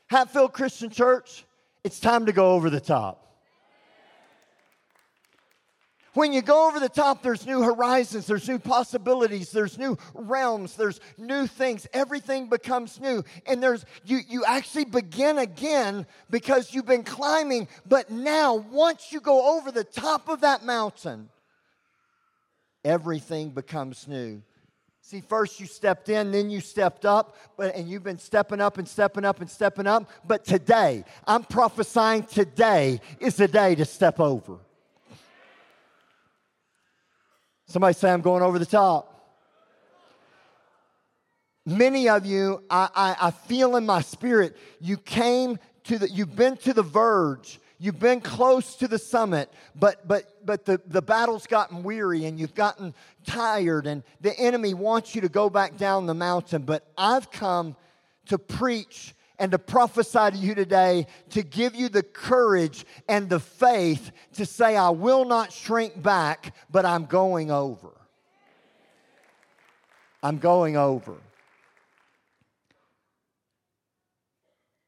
Hatfield 0.08 0.52
Christian 0.52 0.90
Church, 0.90 1.44
it's 1.84 2.00
time 2.00 2.26
to 2.26 2.32
go 2.32 2.52
over 2.52 2.68
the 2.68 2.80
top. 2.80 3.29
When 6.14 6.32
you 6.32 6.42
go 6.42 6.68
over 6.68 6.80
the 6.80 6.88
top, 6.88 7.22
there's 7.22 7.46
new 7.46 7.62
horizons, 7.62 8.26
there's 8.26 8.48
new 8.48 8.58
possibilities, 8.58 9.52
there's 9.52 9.78
new 9.78 9.96
realms, 10.14 10.74
there's 10.74 10.98
new 11.16 11.46
things. 11.46 11.86
Everything 11.92 12.48
becomes 12.48 13.00
new. 13.00 13.22
And 13.46 13.62
there's 13.62 13.84
you 14.04 14.18
you 14.28 14.44
actually 14.44 14.86
begin 14.86 15.38
again 15.38 16.06
because 16.28 16.74
you've 16.74 16.86
been 16.86 17.04
climbing, 17.04 17.68
but 17.86 18.10
now 18.10 18.56
once 18.56 19.12
you 19.12 19.20
go 19.20 19.56
over 19.56 19.70
the 19.70 19.84
top 19.84 20.28
of 20.28 20.40
that 20.40 20.64
mountain, 20.64 21.28
everything 22.84 23.50
becomes 23.50 24.08
new. 24.08 24.42
See, 25.02 25.20
first 25.20 25.58
you 25.58 25.66
stepped 25.66 26.08
in, 26.08 26.30
then 26.30 26.50
you 26.50 26.60
stepped 26.60 27.04
up, 27.04 27.36
but, 27.56 27.74
and 27.74 27.88
you've 27.88 28.04
been 28.04 28.18
stepping 28.18 28.60
up 28.60 28.78
and 28.78 28.86
stepping 28.86 29.24
up 29.24 29.40
and 29.40 29.50
stepping 29.50 29.86
up. 29.86 30.08
But 30.24 30.44
today, 30.44 31.04
I'm 31.26 31.42
prophesying 31.42 32.24
today 32.24 33.00
is 33.18 33.36
the 33.36 33.48
day 33.48 33.74
to 33.76 33.84
step 33.84 34.20
over. 34.20 34.58
Somebody 37.70 37.94
say, 37.94 38.10
I'm 38.10 38.20
going 38.20 38.42
over 38.42 38.58
the 38.58 38.66
top. 38.66 39.06
Many 41.64 42.08
of 42.08 42.26
you, 42.26 42.64
I, 42.68 42.88
I, 42.92 43.28
I, 43.28 43.30
feel 43.30 43.76
in 43.76 43.86
my 43.86 44.00
spirit, 44.00 44.56
you 44.80 44.96
came 44.96 45.56
to 45.84 45.98
the, 45.98 46.10
you've 46.10 46.34
been 46.34 46.56
to 46.58 46.72
the 46.72 46.82
verge, 46.82 47.60
you've 47.78 48.00
been 48.00 48.20
close 48.22 48.74
to 48.76 48.88
the 48.88 48.98
summit, 48.98 49.52
but 49.76 50.08
but 50.08 50.44
but 50.44 50.64
the, 50.64 50.80
the 50.88 51.00
battle's 51.00 51.46
gotten 51.46 51.84
weary 51.84 52.24
and 52.24 52.40
you've 52.40 52.56
gotten 52.56 52.92
tired, 53.24 53.86
and 53.86 54.02
the 54.20 54.36
enemy 54.36 54.74
wants 54.74 55.14
you 55.14 55.20
to 55.20 55.28
go 55.28 55.48
back 55.48 55.76
down 55.76 56.06
the 56.06 56.14
mountain. 56.14 56.62
But 56.62 56.84
I've 56.98 57.30
come 57.30 57.76
to 58.26 58.38
preach 58.38 59.14
and 59.40 59.50
to 59.52 59.58
prophesy 59.58 60.30
to 60.30 60.36
you 60.36 60.54
today 60.54 61.06
to 61.30 61.42
give 61.42 61.74
you 61.74 61.88
the 61.88 62.02
courage 62.02 62.84
and 63.08 63.28
the 63.28 63.40
faith 63.40 64.12
to 64.34 64.44
say, 64.44 64.76
I 64.76 64.90
will 64.90 65.24
not 65.24 65.50
shrink 65.50 66.00
back, 66.00 66.54
but 66.70 66.84
I'm 66.84 67.06
going 67.06 67.50
over. 67.50 67.88
I'm 70.22 70.36
going 70.36 70.76
over. 70.76 71.16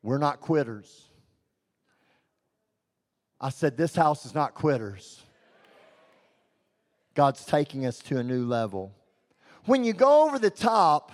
We're 0.03 0.19
not 0.19 0.41
quitters. 0.41 1.07
I 3.41 3.49
said, 3.49 3.79
This 3.79 3.97
house 3.97 4.27
is 4.27 4.35
not 4.35 4.53
quitters. 4.53 5.23
God's 7.15 7.45
taking 7.45 7.87
us 7.87 8.01
to 8.01 8.19
a 8.19 8.23
new 8.23 8.45
level. 8.45 8.93
When 9.65 9.83
you 9.85 9.95
go 9.95 10.27
over 10.27 10.39
the 10.39 10.51
top, 10.51 11.13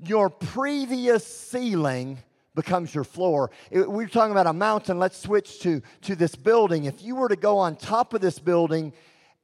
your 0.00 0.30
previous 0.30 1.24
ceiling 1.24 2.18
becomes 2.54 2.94
your 2.94 3.04
floor. 3.04 3.50
we 3.70 3.82
we're 3.82 4.08
talking 4.08 4.32
about 4.32 4.46
a 4.46 4.52
mountain. 4.52 4.98
Let's 4.98 5.18
switch 5.18 5.60
to, 5.60 5.82
to 6.02 6.16
this 6.16 6.34
building. 6.34 6.84
If 6.84 7.02
you 7.02 7.14
were 7.14 7.28
to 7.28 7.36
go 7.36 7.58
on 7.58 7.76
top 7.76 8.14
of 8.14 8.20
this 8.20 8.38
building, 8.38 8.92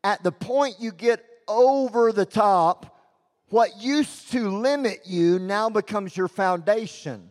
at 0.03 0.23
the 0.23 0.33
point 0.33 0.77
you 0.81 0.93
get 0.93 1.25
over 1.49 2.13
the 2.13 2.27
top, 2.27 2.97
what 3.49 3.81
used 3.81 4.33
to 4.33 4.51
limit 4.51 5.01
you 5.05 5.39
now 5.39 5.71
becomes 5.71 6.17
your 6.17 6.29
foundation. 6.29 7.31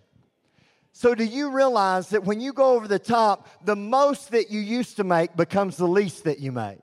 So, 0.93 1.13
do 1.13 1.25
you 1.25 1.51
realize 1.51 2.09
that 2.11 2.23
when 2.23 2.39
you 2.39 2.53
go 2.53 2.75
over 2.75 2.87
the 2.87 2.99
top, 2.99 3.49
the 3.65 3.75
most 3.75 4.31
that 4.31 4.49
you 4.49 4.61
used 4.61 4.95
to 4.95 5.03
make 5.03 5.35
becomes 5.35 5.75
the 5.75 5.87
least 5.87 6.23
that 6.23 6.39
you 6.39 6.53
make? 6.53 6.79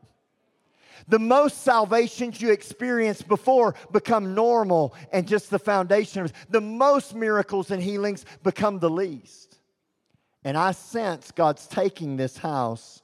The 1.09 1.19
most 1.19 1.63
salvations 1.63 2.41
you 2.41 2.53
experienced 2.53 3.29
before 3.29 3.75
become 3.91 4.35
normal 4.35 4.95
and 5.13 5.27
just 5.27 5.51
the 5.51 5.59
foundation. 5.59 6.31
The 6.51 6.61
most 6.61 7.15
miracles 7.15 7.71
and 7.71 7.83
healings 7.83 8.25
become 8.43 8.79
the 8.79 8.91
least. 8.91 9.59
And 10.45 10.57
I 10.57 10.73
sense 10.73 11.31
God's 11.31 11.67
taking 11.67 12.17
this 12.17 12.37
house 12.37 13.03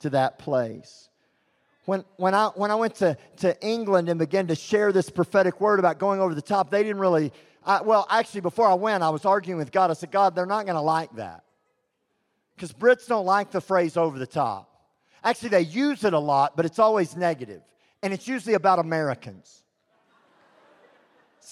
to 0.00 0.10
that 0.10 0.38
place. 0.38 1.08
When, 1.84 2.04
when, 2.16 2.34
I, 2.34 2.48
when 2.48 2.70
I 2.70 2.74
went 2.74 2.96
to, 2.96 3.16
to 3.38 3.60
England 3.66 4.08
and 4.08 4.18
began 4.18 4.46
to 4.48 4.54
share 4.54 4.92
this 4.92 5.10
prophetic 5.10 5.60
word 5.60 5.78
about 5.78 5.98
going 5.98 6.20
over 6.20 6.34
the 6.34 6.42
top, 6.42 6.70
they 6.70 6.82
didn't 6.82 7.00
really, 7.00 7.32
I, 7.64 7.82
well, 7.82 8.06
actually, 8.10 8.42
before 8.42 8.68
I 8.68 8.74
went, 8.74 9.02
I 9.02 9.10
was 9.10 9.24
arguing 9.24 9.58
with 9.58 9.72
God. 9.72 9.90
I 9.90 9.94
said, 9.94 10.10
God, 10.10 10.34
they're 10.34 10.46
not 10.46 10.66
going 10.66 10.76
to 10.76 10.82
like 10.82 11.14
that. 11.16 11.44
Because 12.54 12.72
Brits 12.72 13.06
don't 13.06 13.24
like 13.24 13.50
the 13.50 13.60
phrase 13.60 13.96
over 13.96 14.18
the 14.18 14.26
top. 14.26 14.69
Actually, 15.22 15.50
they 15.50 15.60
use 15.62 16.04
it 16.04 16.12
a 16.12 16.18
lot, 16.18 16.56
but 16.56 16.64
it's 16.64 16.78
always 16.78 17.16
negative, 17.16 17.62
and 18.02 18.12
it's 18.12 18.26
usually 18.26 18.54
about 18.54 18.78
Americans. 18.78 19.62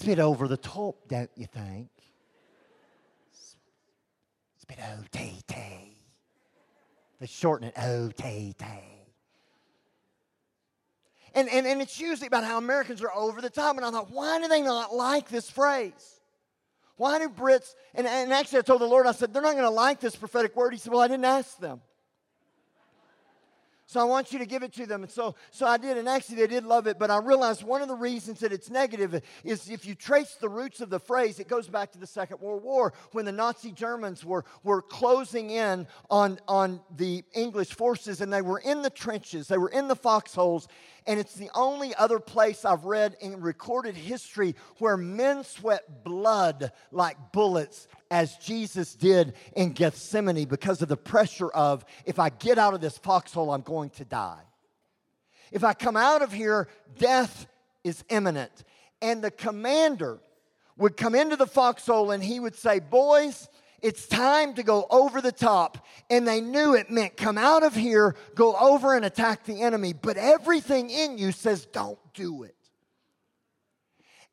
Bit 0.04 0.20
over 0.20 0.46
the 0.46 0.56
top, 0.56 0.96
don't 1.08 1.30
you 1.34 1.46
think? 1.46 1.88
Bit 4.68 4.78
OTT. 4.80 5.56
They 7.20 7.26
shorten 7.26 7.68
it 7.68 7.78
OTT. 7.78 8.62
And, 11.34 11.48
and, 11.48 11.66
and 11.66 11.80
it's 11.80 11.98
usually 11.98 12.26
about 12.26 12.44
how 12.44 12.58
Americans 12.58 13.02
are 13.02 13.12
over 13.12 13.40
the 13.40 13.50
top. 13.50 13.76
And 13.76 13.84
I 13.84 13.90
thought, 13.90 14.10
why 14.10 14.40
do 14.40 14.48
they 14.48 14.60
not 14.60 14.94
like 14.94 15.28
this 15.28 15.48
phrase? 15.50 16.20
Why 16.96 17.18
do 17.18 17.28
Brits, 17.28 17.74
and, 17.94 18.06
and 18.06 18.32
actually 18.32 18.58
I 18.58 18.62
told 18.62 18.80
the 18.80 18.86
Lord, 18.86 19.06
I 19.06 19.12
said, 19.12 19.32
they're 19.32 19.42
not 19.42 19.52
going 19.52 19.64
to 19.64 19.70
like 19.70 20.00
this 20.00 20.16
prophetic 20.16 20.54
word. 20.54 20.72
He 20.72 20.78
said, 20.78 20.92
well, 20.92 21.00
I 21.00 21.08
didn't 21.08 21.24
ask 21.24 21.58
them. 21.58 21.80
So 23.88 24.00
I 24.00 24.04
want 24.04 24.34
you 24.34 24.38
to 24.40 24.44
give 24.44 24.62
it 24.62 24.74
to 24.74 24.84
them. 24.84 25.02
And 25.02 25.10
so, 25.10 25.34
so 25.50 25.66
I 25.66 25.78
did, 25.78 25.96
and 25.96 26.06
actually 26.06 26.36
they 26.36 26.46
did 26.46 26.64
love 26.64 26.86
it. 26.86 26.98
But 26.98 27.10
I 27.10 27.20
realized 27.20 27.62
one 27.62 27.80
of 27.80 27.88
the 27.88 27.94
reasons 27.94 28.40
that 28.40 28.52
it's 28.52 28.68
negative 28.68 29.22
is 29.44 29.70
if 29.70 29.86
you 29.86 29.94
trace 29.94 30.34
the 30.34 30.48
roots 30.50 30.82
of 30.82 30.90
the 30.90 31.00
phrase, 31.00 31.40
it 31.40 31.48
goes 31.48 31.68
back 31.68 31.92
to 31.92 31.98
the 31.98 32.06
Second 32.06 32.38
World 32.42 32.62
War 32.62 32.92
when 33.12 33.24
the 33.24 33.32
Nazi 33.32 33.72
Germans 33.72 34.26
were, 34.26 34.44
were 34.62 34.82
closing 34.82 35.48
in 35.48 35.86
on, 36.10 36.38
on 36.46 36.82
the 36.98 37.24
English 37.32 37.70
forces 37.70 38.20
and 38.20 38.30
they 38.30 38.42
were 38.42 38.58
in 38.58 38.82
the 38.82 38.90
trenches, 38.90 39.48
they 39.48 39.56
were 39.56 39.70
in 39.70 39.88
the 39.88 39.96
foxholes, 39.96 40.68
and 41.06 41.18
it's 41.18 41.36
the 41.36 41.48
only 41.54 41.94
other 41.94 42.18
place 42.18 42.66
I've 42.66 42.84
read 42.84 43.16
in 43.22 43.40
recorded 43.40 43.96
history 43.96 44.54
where 44.80 44.98
men 44.98 45.44
sweat 45.44 46.04
blood 46.04 46.72
like 46.92 47.16
bullets 47.32 47.88
as 48.10 48.36
Jesus 48.36 48.94
did 48.94 49.34
in 49.54 49.72
Gethsemane 49.72 50.46
because 50.46 50.82
of 50.82 50.88
the 50.88 50.96
pressure 50.96 51.50
of 51.50 51.84
if 52.04 52.18
I 52.18 52.30
get 52.30 52.58
out 52.58 52.74
of 52.74 52.80
this 52.80 52.98
foxhole, 52.98 53.50
I'm 53.50 53.62
going 53.62 53.90
to 53.90 54.04
die. 54.04 54.42
If 55.52 55.64
I 55.64 55.74
come 55.74 55.96
out 55.96 56.22
of 56.22 56.32
here, 56.32 56.68
death 56.98 57.46
is 57.84 58.04
imminent. 58.08 58.64
And 59.00 59.22
the 59.22 59.30
commander 59.30 60.18
would 60.76 60.96
come 60.96 61.14
into 61.14 61.36
the 61.36 61.46
foxhole 61.46 62.10
and 62.10 62.22
he 62.22 62.40
would 62.40 62.54
say, 62.54 62.80
Boys, 62.80 63.48
it's 63.80 64.06
time 64.06 64.54
to 64.54 64.62
go 64.62 64.86
over 64.90 65.20
the 65.20 65.32
top. 65.32 65.86
And 66.10 66.26
they 66.26 66.40
knew 66.40 66.74
it 66.74 66.90
meant 66.90 67.16
come 67.16 67.38
out 67.38 67.62
of 67.62 67.74
here, 67.74 68.16
go 68.34 68.56
over 68.56 68.94
and 68.94 69.04
attack 69.04 69.44
the 69.44 69.62
enemy. 69.62 69.92
But 69.92 70.16
everything 70.16 70.90
in 70.90 71.18
you 71.18 71.32
says, 71.32 71.66
don't 71.66 71.98
do 72.14 72.42
it. 72.42 72.54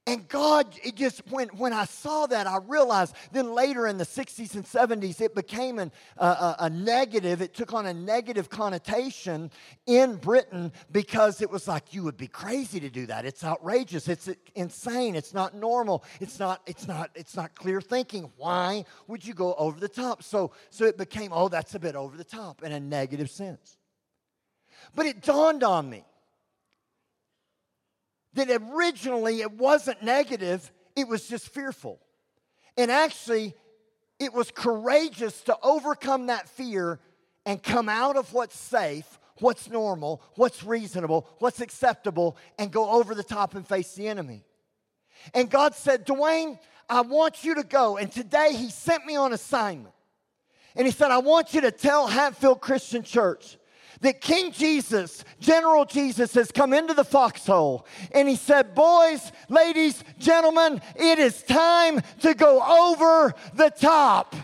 And 0.08 0.28
God, 0.28 0.68
it 0.84 0.94
just, 0.94 1.24
when, 1.32 1.48
when 1.50 1.74
I 1.74 1.86
saw 1.86 2.28
that, 2.28 2.46
I 2.46 2.60
realized 2.68 3.16
then 3.32 3.56
later 3.56 3.88
in 3.88 3.98
the 3.98 4.04
60s 4.04 4.54
and 4.54 4.64
70s, 4.64 5.20
it 5.20 5.34
became 5.34 5.80
an, 5.80 5.92
uh, 6.20 6.56
a, 6.60 6.66
a 6.66 6.70
negative. 6.70 7.42
It 7.42 7.56
took 7.56 7.74
on 7.74 7.88
a 7.88 7.94
negative 7.94 8.48
connotation 8.48 9.50
in 9.88 10.18
Britain 10.18 10.72
because 10.92 11.42
it 11.42 11.50
was 11.50 11.68
like, 11.68 11.92
you 11.92 12.04
would 12.04 12.18
be 12.18 12.28
crazy 12.28 12.80
to 12.82 12.90
do 12.90 13.08
that. 13.08 13.26
It's 13.26 13.44
outrageous. 13.44 14.08
It's 14.08 14.30
insane. 14.54 15.16
It's 15.16 15.34
not 15.34 15.56
normal. 15.56 16.04
It's 16.22 16.38
not, 16.38 16.62
it's 16.68 16.88
not, 16.88 17.10
it's 17.16 17.36
not 17.36 17.56
clear 17.56 17.82
thinking. 17.82 18.32
Why 18.38 18.86
would 19.08 19.26
you 19.26 19.34
go 19.34 19.56
over 19.56 19.80
the 19.80 19.90
top? 19.90 20.22
So, 20.22 20.52
so 20.70 20.86
it 20.86 21.00
became, 21.00 21.32
oh, 21.34 21.50
that's 21.50 21.74
a 21.74 21.80
bit 21.80 21.96
over 21.96 22.16
the 22.16 22.24
top 22.24 22.62
in 22.62 22.72
a 22.74 22.80
negative 22.80 23.32
sense. 23.32 23.76
But 24.94 25.08
it 25.08 25.24
dawned 25.24 25.64
on 25.64 25.90
me 25.90 26.06
that 28.36 28.50
originally 28.50 29.42
it 29.42 29.52
wasn't 29.54 30.04
negative, 30.04 30.72
it 30.96 31.08
was 31.08 31.28
just 31.28 31.50
fearful. 31.50 32.00
And 32.78 32.92
actually, 32.92 33.56
it 34.20 34.34
was 34.34 34.52
courageous 34.52 35.42
to 35.44 35.58
overcome 35.64 36.28
that 36.28 36.48
fear 36.48 37.00
and 37.46 37.62
come 37.62 37.90
out 37.90 38.18
of 38.18 38.34
what's 38.34 38.58
safe, 38.58 39.20
what's 39.40 39.70
normal, 39.70 40.22
what's 40.36 40.64
reasonable, 40.64 41.28
what's 41.40 41.62
acceptable, 41.62 42.38
and 42.58 42.72
go 42.72 42.90
over 42.90 43.16
the 43.16 43.24
top 43.24 43.56
and 43.56 43.68
face 43.68 43.94
the 43.94 44.08
enemy. 44.08 44.44
And 45.34 45.50
God 45.50 45.76
said, 45.76 46.06
Dwayne, 46.06 46.60
I 46.90 47.02
want 47.02 47.44
you 47.44 47.56
to 47.56 47.64
go. 47.64 47.98
And 47.98 48.12
today 48.12 48.54
He 48.54 48.70
sent 48.70 49.06
me 49.06 49.16
on 49.16 49.34
assignment. 49.34 49.94
And 50.76 50.86
He 50.86 50.92
said, 50.92 51.12
I 51.12 51.20
want 51.20 51.54
you 51.54 51.62
to 51.62 51.72
tell 51.72 52.08
Hatfield 52.08 52.62
Christian 52.62 53.04
Church 53.04 53.58
that 54.02 54.22
King 54.22 54.52
Jesus, 54.52 55.24
General 55.40 55.86
Jesus, 55.86 56.34
has 56.34 56.52
come 56.52 56.74
into 56.74 56.94
the 56.94 57.04
foxhole 57.04 57.86
and 58.12 58.28
he 58.28 58.36
said, 58.36 58.76
Boys, 58.76 59.32
ladies, 59.50 60.04
gentlemen, 60.20 60.82
it 60.96 61.20
is 61.20 61.44
time 61.44 62.02
to 62.22 62.34
go 62.34 62.62
over 62.92 63.34
the 63.54 63.70
top. 63.70 64.36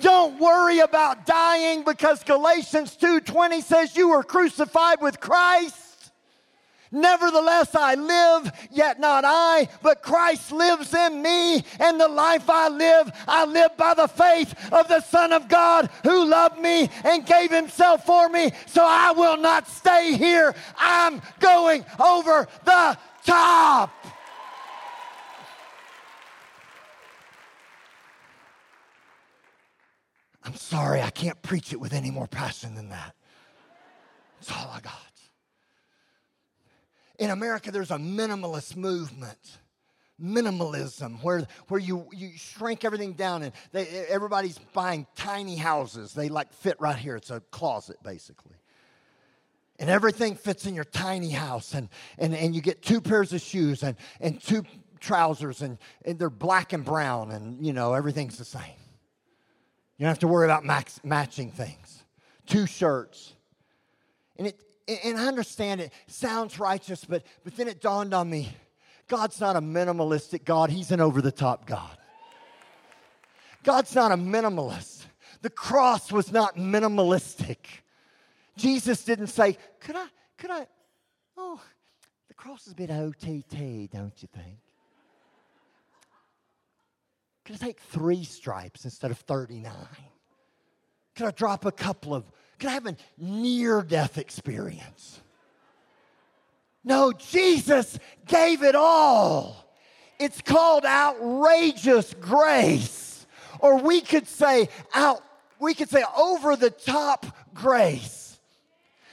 Don't 0.00 0.38
worry 0.38 0.78
about 0.78 1.26
dying 1.26 1.82
because 1.82 2.22
Galatians 2.22 2.96
2:20 2.96 3.62
says 3.62 3.96
you 3.96 4.10
were 4.10 4.22
crucified 4.22 5.00
with 5.00 5.18
Christ. 5.18 5.89
Nevertheless, 6.92 7.74
I 7.74 7.94
live, 7.94 8.52
yet 8.70 8.98
not 8.98 9.24
I, 9.24 9.68
but 9.80 10.02
Christ 10.02 10.50
lives 10.50 10.92
in 10.92 11.22
me. 11.22 11.62
And 11.78 12.00
the 12.00 12.08
life 12.08 12.50
I 12.50 12.68
live, 12.68 13.12
I 13.28 13.44
live 13.44 13.76
by 13.76 13.94
the 13.94 14.08
faith 14.08 14.54
of 14.72 14.88
the 14.88 15.00
Son 15.00 15.32
of 15.32 15.48
God 15.48 15.88
who 16.02 16.24
loved 16.24 16.58
me 16.58 16.90
and 17.04 17.24
gave 17.24 17.50
himself 17.50 18.04
for 18.04 18.28
me. 18.28 18.50
So 18.66 18.84
I 18.84 19.12
will 19.12 19.36
not 19.36 19.68
stay 19.68 20.16
here. 20.16 20.54
I'm 20.76 21.22
going 21.38 21.84
over 22.00 22.48
the 22.64 22.98
top. 23.24 23.94
I'm 30.42 30.56
sorry, 30.56 31.02
I 31.02 31.10
can't 31.10 31.40
preach 31.42 31.72
it 31.72 31.78
with 31.78 31.92
any 31.92 32.10
more 32.10 32.26
passion 32.26 32.74
than 32.74 32.88
that. 32.88 33.14
That's 34.40 34.50
all 34.50 34.72
I 34.74 34.80
got. 34.80 35.09
In 37.20 37.30
America, 37.30 37.70
there's 37.70 37.92
a 37.92 37.98
minimalist 37.98 38.74
movement 38.74 39.58
minimalism 40.22 41.22
where, 41.22 41.46
where 41.68 41.80
you, 41.80 42.06
you 42.12 42.30
shrink 42.36 42.84
everything 42.84 43.14
down 43.14 43.42
and 43.42 43.52
they, 43.72 43.86
everybody's 44.08 44.58
buying 44.74 45.06
tiny 45.14 45.56
houses. 45.56 46.12
They 46.12 46.28
like 46.28 46.52
fit 46.52 46.76
right 46.78 46.96
here. 46.96 47.16
It's 47.16 47.30
a 47.30 47.40
closet 47.50 47.96
basically. 48.02 48.56
And 49.78 49.88
everything 49.88 50.34
fits 50.34 50.66
in 50.66 50.74
your 50.74 50.84
tiny 50.84 51.30
house 51.30 51.72
and, 51.72 51.88
and, 52.18 52.34
and 52.34 52.54
you 52.54 52.60
get 52.60 52.82
two 52.82 53.00
pairs 53.00 53.32
of 53.32 53.40
shoes 53.40 53.82
and, 53.82 53.96
and 54.20 54.40
two 54.42 54.64
trousers 55.00 55.62
and, 55.62 55.78
and 56.04 56.18
they're 56.18 56.28
black 56.28 56.74
and 56.74 56.84
brown 56.84 57.30
and 57.30 57.64
you 57.64 57.72
know 57.72 57.94
everything's 57.94 58.36
the 58.36 58.44
same. 58.44 58.62
You 59.96 60.04
don't 60.04 60.10
have 60.10 60.18
to 60.20 60.28
worry 60.28 60.46
about 60.46 60.64
max, 60.64 61.00
matching 61.02 61.50
things. 61.50 62.04
Two 62.46 62.66
shirts. 62.66 63.34
And 64.36 64.46
it 64.46 64.60
and 65.04 65.18
I 65.18 65.26
understand 65.26 65.80
it 65.80 65.92
sounds 66.06 66.58
righteous, 66.58 67.04
but, 67.04 67.22
but 67.44 67.56
then 67.56 67.68
it 67.68 67.80
dawned 67.80 68.14
on 68.14 68.28
me 68.28 68.52
God's 69.08 69.40
not 69.40 69.56
a 69.56 69.60
minimalistic 69.60 70.44
God, 70.44 70.70
He's 70.70 70.90
an 70.90 71.00
over 71.00 71.20
the 71.20 71.32
top 71.32 71.66
God. 71.66 71.96
God's 73.62 73.94
not 73.94 74.12
a 74.12 74.16
minimalist. 74.16 75.04
The 75.42 75.50
cross 75.50 76.12
was 76.12 76.32
not 76.32 76.56
minimalistic. 76.56 77.58
Jesus 78.56 79.04
didn't 79.04 79.28
say, 79.28 79.56
Could 79.80 79.96
I, 79.96 80.06
could 80.38 80.50
I, 80.50 80.66
oh, 81.36 81.60
the 82.28 82.34
cross 82.34 82.66
is 82.66 82.72
a 82.72 82.76
bit 82.76 82.90
OTT, 82.90 83.90
don't 83.90 84.14
you 84.22 84.28
think? 84.32 84.58
Could 87.44 87.56
I 87.56 87.66
take 87.66 87.80
three 87.80 88.22
stripes 88.22 88.84
instead 88.84 89.10
of 89.10 89.18
39? 89.18 89.72
Could 91.16 91.26
I 91.26 91.30
drop 91.32 91.64
a 91.64 91.72
couple 91.72 92.14
of 92.14 92.24
can 92.60 92.68
I 92.68 92.72
have 92.74 92.86
a 92.86 92.96
near 93.18 93.82
death 93.82 94.18
experience? 94.18 95.20
No, 96.84 97.12
Jesus 97.12 97.98
gave 98.26 98.62
it 98.62 98.74
all. 98.74 99.56
It's 100.18 100.40
called 100.42 100.84
outrageous 100.84 102.14
grace. 102.20 103.26
Or 103.58 103.78
we 103.78 104.00
could 104.00 104.28
say 104.28 104.68
out 104.94 105.22
we 105.58 105.74
could 105.74 105.90
say 105.90 106.02
over 106.16 106.56
the 106.56 106.70
top 106.70 107.26
grace. 107.52 108.38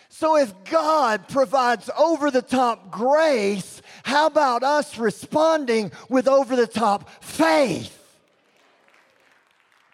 So 0.08 0.38
if 0.38 0.54
God 0.64 1.28
provides 1.28 1.90
over 1.98 2.32
the 2.32 2.42
top 2.42 2.90
grace, 2.90 3.82
how 4.04 4.28
about 4.28 4.64
us 4.64 4.98
responding 4.98 5.92
with 6.10 6.28
over 6.28 6.56
the 6.56 6.68
top 6.68 7.10
faith? 7.22 7.94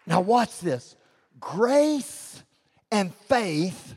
Now 0.06 0.20
watch 0.20 0.60
this. 0.60 0.94
Grace 1.40 2.42
and 2.94 3.12
faith 3.12 3.96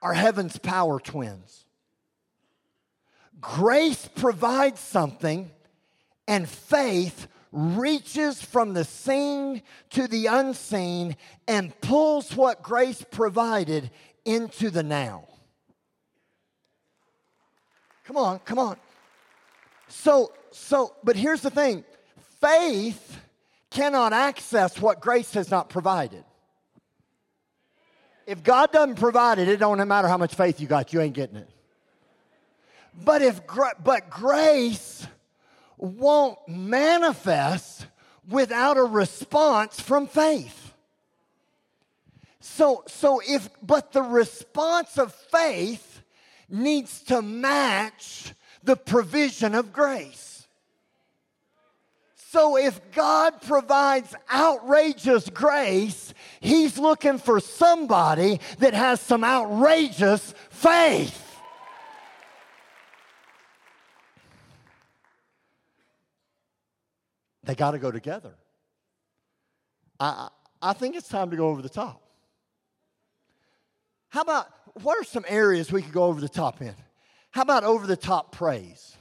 are 0.00 0.14
heaven's 0.14 0.56
power 0.56 0.98
twins. 0.98 1.66
Grace 3.38 4.08
provides 4.16 4.80
something, 4.80 5.50
and 6.26 6.48
faith 6.48 7.28
reaches 7.52 8.40
from 8.42 8.72
the 8.72 8.84
seen 8.84 9.60
to 9.90 10.08
the 10.08 10.24
unseen 10.24 11.16
and 11.46 11.78
pulls 11.82 12.34
what 12.34 12.62
grace 12.62 13.04
provided 13.10 13.90
into 14.24 14.70
the 14.70 14.82
now. 14.82 15.28
Come 18.04 18.16
on, 18.16 18.38
come 18.38 18.58
on. 18.58 18.78
So, 19.88 20.32
so, 20.50 20.94
but 21.04 21.14
here's 21.14 21.42
the 21.42 21.50
thing 21.50 21.84
faith 22.40 23.20
cannot 23.70 24.14
access 24.14 24.80
what 24.80 25.02
grace 25.02 25.34
has 25.34 25.50
not 25.50 25.68
provided. 25.68 26.24
If 28.28 28.44
God 28.44 28.72
doesn't 28.72 28.96
provide 28.96 29.38
it, 29.38 29.48
it 29.48 29.56
don't 29.56 29.88
matter 29.88 30.06
how 30.06 30.18
much 30.18 30.34
faith 30.34 30.60
you 30.60 30.66
got, 30.66 30.92
you 30.92 31.00
ain't 31.00 31.14
getting 31.14 31.36
it. 31.36 31.48
But 33.02 33.22
if 33.22 33.40
but 33.82 34.10
grace 34.10 35.06
won't 35.78 36.36
manifest 36.46 37.86
without 38.28 38.76
a 38.76 38.82
response 38.82 39.80
from 39.80 40.06
faith. 40.06 40.74
So 42.40 42.84
so 42.86 43.22
if 43.26 43.48
but 43.62 43.92
the 43.92 44.02
response 44.02 44.98
of 44.98 45.14
faith 45.14 46.02
needs 46.50 47.00
to 47.04 47.22
match 47.22 48.34
the 48.62 48.76
provision 48.76 49.54
of 49.54 49.72
grace. 49.72 50.27
So 52.30 52.58
if 52.58 52.92
God 52.92 53.40
provides 53.40 54.14
outrageous 54.30 55.30
grace, 55.30 56.12
He's 56.40 56.78
looking 56.78 57.16
for 57.16 57.40
somebody 57.40 58.38
that 58.58 58.74
has 58.74 59.00
some 59.00 59.24
outrageous 59.24 60.34
faith. 60.50 61.40
They 67.44 67.54
got 67.54 67.70
to 67.70 67.78
go 67.78 67.90
together. 67.90 68.34
I, 69.98 70.28
I 70.60 70.74
think 70.74 70.96
it's 70.96 71.08
time 71.08 71.30
to 71.30 71.36
go 71.36 71.48
over 71.48 71.62
the 71.62 71.70
top. 71.70 72.02
How 74.10 74.20
about 74.20 74.48
what 74.82 74.98
are 75.00 75.04
some 75.04 75.24
areas 75.28 75.72
we 75.72 75.80
could 75.80 75.94
go 75.94 76.04
over 76.04 76.20
the 76.20 76.28
top 76.28 76.60
in? 76.60 76.74
How 77.30 77.40
about 77.40 77.64
over 77.64 77.86
the 77.86 77.96
top 77.96 78.32
praise? 78.32 78.97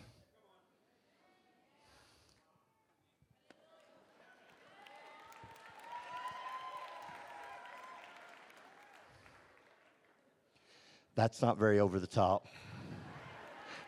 That's 11.17 11.41
not 11.41 11.57
very 11.57 11.79
over 11.79 11.99
the 11.99 12.05
top. 12.07 12.45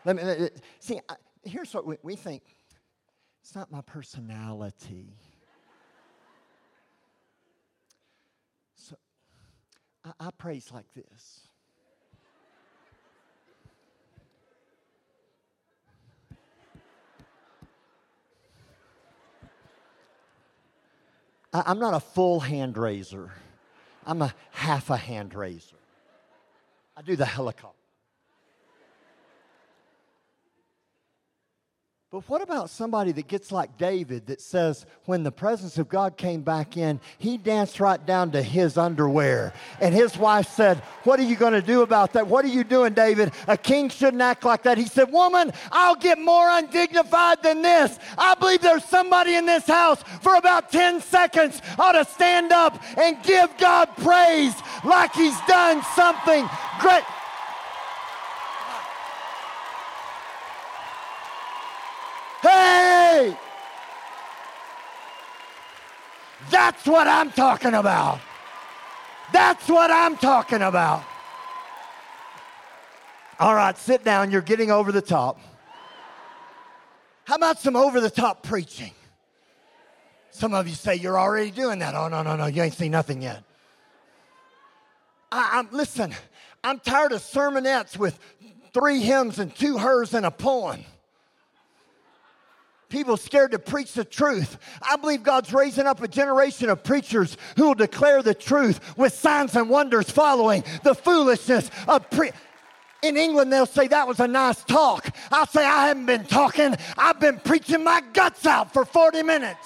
Let 0.04 0.16
me 0.16 0.50
see. 0.80 1.00
Here's 1.44 1.72
what 1.76 1.86
we, 1.86 1.96
we 2.02 2.16
think. 2.16 2.42
It's 3.44 3.56
not 3.56 3.72
my 3.72 3.82
personality. 3.82 5.14
So 8.74 8.96
I, 10.04 10.12
I 10.20 10.30
praise 10.40 10.72
like 10.74 10.92
this. 10.96 11.42
I'm 21.54 21.78
not 21.78 21.94
a 21.94 22.00
full 22.00 22.40
hand 22.40 22.76
raiser. 22.76 23.32
I'm 24.06 24.24
a 24.24 24.34
half 24.52 24.90
a 24.90 24.98
hand 24.98 25.36
raiser. 25.36 25.79
I 27.00 27.02
do 27.02 27.16
the 27.16 27.26
helicopter. 27.26 27.89
But 32.20 32.28
what 32.28 32.42
about 32.42 32.70
somebody 32.70 33.14
that 33.14 33.30
gets 33.30 33.50
like 33.50 33.78
David 33.78 34.28
that 34.28 34.42
says 34.42 34.86
when 35.06 35.24
the 35.24 35.32
presence 35.32 35.78
of 35.78 35.88
God 35.88 36.18
came 36.18 36.42
back 36.42 36.76
in, 36.76 37.00
he 37.18 37.38
danced 37.38 37.80
right 37.80 38.06
down 38.06 38.32
to 38.32 38.44
his 38.44 38.78
underwear. 38.78 39.54
And 39.80 39.96
his 39.96 40.18
wife 40.18 40.50
said, 40.50 40.80
What 41.06 41.22
are 41.22 41.24
you 41.24 41.38
going 41.38 41.54
to 41.54 41.62
do 41.62 41.82
about 41.82 42.12
that? 42.14 42.28
What 42.28 42.44
are 42.44 42.50
you 42.50 42.66
doing, 42.66 42.92
David? 42.92 43.32
A 43.48 43.56
king 43.56 43.88
shouldn't 43.88 44.22
act 44.22 44.44
like 44.44 44.64
that. 44.64 44.78
He 44.78 44.84
said, 44.86 45.14
Woman, 45.14 45.54
I'll 45.72 45.96
get 45.96 46.20
more 46.20 46.50
undignified 46.50 47.42
than 47.42 47.62
this. 47.62 47.98
I 48.18 48.36
believe 48.36 48.60
there's 48.60 48.84
somebody 48.84 49.36
in 49.36 49.46
this 49.46 49.66
house 49.66 50.04
for 50.22 50.36
about 50.36 50.74
10 50.74 51.00
seconds 51.00 51.62
ought 51.78 51.94
to 51.94 52.04
stand 52.04 52.52
up 52.52 52.84
and 52.98 53.16
give 53.24 53.50
God 53.58 53.86
praise 53.96 54.56
like 54.84 55.14
he's 55.14 55.40
done 55.48 55.82
something 55.96 56.50
great. 56.82 57.04
That's 66.50 66.86
what 66.86 67.08
I'm 67.08 67.32
talking 67.32 67.74
about. 67.74 68.20
That's 69.34 69.68
what 69.68 69.92
I'm 69.92 70.18
talking 70.18 70.62
about. 70.62 71.04
All 73.40 73.56
right, 73.56 73.78
sit 73.78 74.04
down. 74.04 74.32
You're 74.32 74.42
getting 74.42 74.72
over 74.72 74.92
the 74.92 75.02
top. 75.02 75.40
How 77.26 77.36
about 77.36 77.60
some 77.60 77.76
over 77.76 78.02
the 78.02 78.10
top 78.10 78.44
preaching? 78.44 78.92
Some 80.32 80.54
of 80.54 80.68
you 80.68 80.74
say 80.74 80.96
you're 80.96 81.20
already 81.20 81.52
doing 81.52 81.80
that. 81.80 81.96
Oh, 81.96 82.08
no, 82.08 82.24
no, 82.24 82.36
no, 82.36 82.48
you 82.48 82.62
ain't 82.64 82.74
seen 82.74 82.92
nothing 82.92 83.22
yet. 83.22 83.44
I, 85.32 85.60
am 85.60 85.70
listen, 85.72 86.14
I'm 86.64 86.80
tired 86.80 87.12
of 87.12 87.22
sermonettes 87.22 87.98
with 87.98 88.20
three 88.74 89.02
hymns 89.02 89.40
and 89.40 89.54
two 89.54 89.78
hers 89.78 90.14
and 90.14 90.26
a 90.26 90.32
poem. 90.32 90.84
People 92.90 93.18
scared 93.18 93.52
to 93.52 93.60
preach 93.60 93.94
the 93.94 94.04
truth. 94.04 94.58
I 94.82 94.96
believe 94.96 95.22
God's 95.22 95.54
raising 95.54 95.86
up 95.86 96.02
a 96.02 96.08
generation 96.08 96.70
of 96.70 96.84
preachers 96.84 97.38
who 97.56 97.68
will 97.68 97.76
declare 97.76 98.24
the 98.24 98.34
truth 98.34 98.98
with 98.98 99.14
signs 99.14 99.56
and 99.56 99.70
wonders 99.70 100.10
following 100.10 100.64
the 100.84 100.96
foolishness 100.96 101.70
of 101.88 102.10
pre. 102.10 102.32
In 103.04 103.16
England, 103.16 103.54
they'll 103.54 103.68
say 103.68 103.88
that 103.88 104.08
was 104.08 104.20
a 104.20 104.28
nice 104.28 104.64
talk. 104.64 105.16
I'll 105.32 105.46
say 105.46 105.64
I 105.64 105.88
haven't 105.88 106.08
been 106.08 106.26
talking. 106.26 106.76
I've 106.98 107.20
been 107.20 107.40
preaching 107.40 107.84
my 107.84 108.02
guts 108.12 108.46
out 108.46 108.74
for 108.74 108.84
40 108.84 109.24
minutes. 109.24 109.66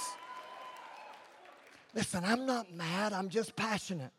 Listen, 1.96 2.24
I'm 2.26 2.46
not 2.46 2.72
mad. 2.74 3.14
I'm 3.14 3.30
just 3.30 3.56
passionate. 3.56 4.12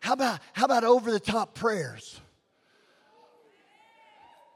How 0.00 0.14
about, 0.14 0.40
how 0.54 0.64
about 0.64 0.84
over 0.84 1.12
the 1.12 1.20
top 1.20 1.54
prayers? 1.54 2.20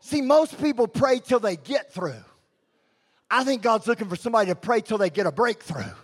See, 0.00 0.22
most 0.22 0.60
people 0.60 0.88
pray 0.88 1.20
till 1.20 1.40
they 1.40 1.56
get 1.56 1.92
through. 1.92 2.24
I 3.34 3.44
think 3.44 3.62
God's 3.62 3.86
looking 3.86 4.10
for 4.10 4.16
somebody 4.16 4.50
to 4.50 4.54
pray 4.54 4.82
till 4.82 4.98
they 4.98 5.08
get 5.08 5.24
a 5.24 5.32
breakthrough. 5.32 5.94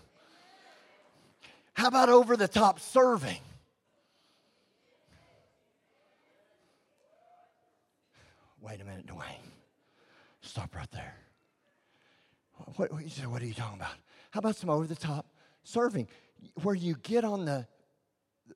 How 1.75 1.89
about 1.89 2.09
over 2.09 2.39
the 2.39 2.49
top 2.49 2.81
serving? 2.81 3.37
Wait 8.63 8.81
a 8.81 8.85
minute, 8.85 9.07
Dwayne. 9.07 9.45
Stop 10.41 10.75
right 10.75 10.91
there. 10.91 11.15
What, 12.77 12.91
what, 12.91 13.03
what 13.27 13.43
are 13.43 13.47
you 13.47 13.53
talking 13.53 13.79
about? 13.79 13.93
How 14.31 14.39
about 14.39 14.57
some 14.57 14.71
over 14.71 14.87
the 14.87 14.97
top 14.97 15.27
serving 15.65 16.09
where 16.63 16.75
you 16.75 16.97
get 17.03 17.25
on 17.25 17.45
the, 17.45 17.67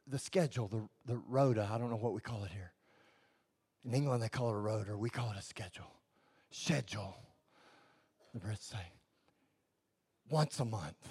the 0.06 0.18
schedule, 0.18 0.68
the, 0.68 1.12
the 1.12 1.20
rota? 1.28 1.68
I 1.70 1.76
don't 1.76 1.90
know 1.90 1.96
what 1.96 2.14
we 2.14 2.22
call 2.22 2.42
it 2.44 2.50
here. 2.50 2.72
In 3.84 3.92
England, 3.92 4.22
they 4.22 4.30
call 4.30 4.48
it 4.48 4.54
a 4.54 4.60
rota, 4.60 4.96
we 4.96 5.10
call 5.10 5.30
it 5.30 5.36
a 5.38 5.42
schedule. 5.42 5.92
Schedule 6.50 7.16
the 8.32 8.40
Brits 8.40 8.70
say, 8.70 8.92
once 10.30 10.58
a 10.60 10.64
month. 10.64 11.08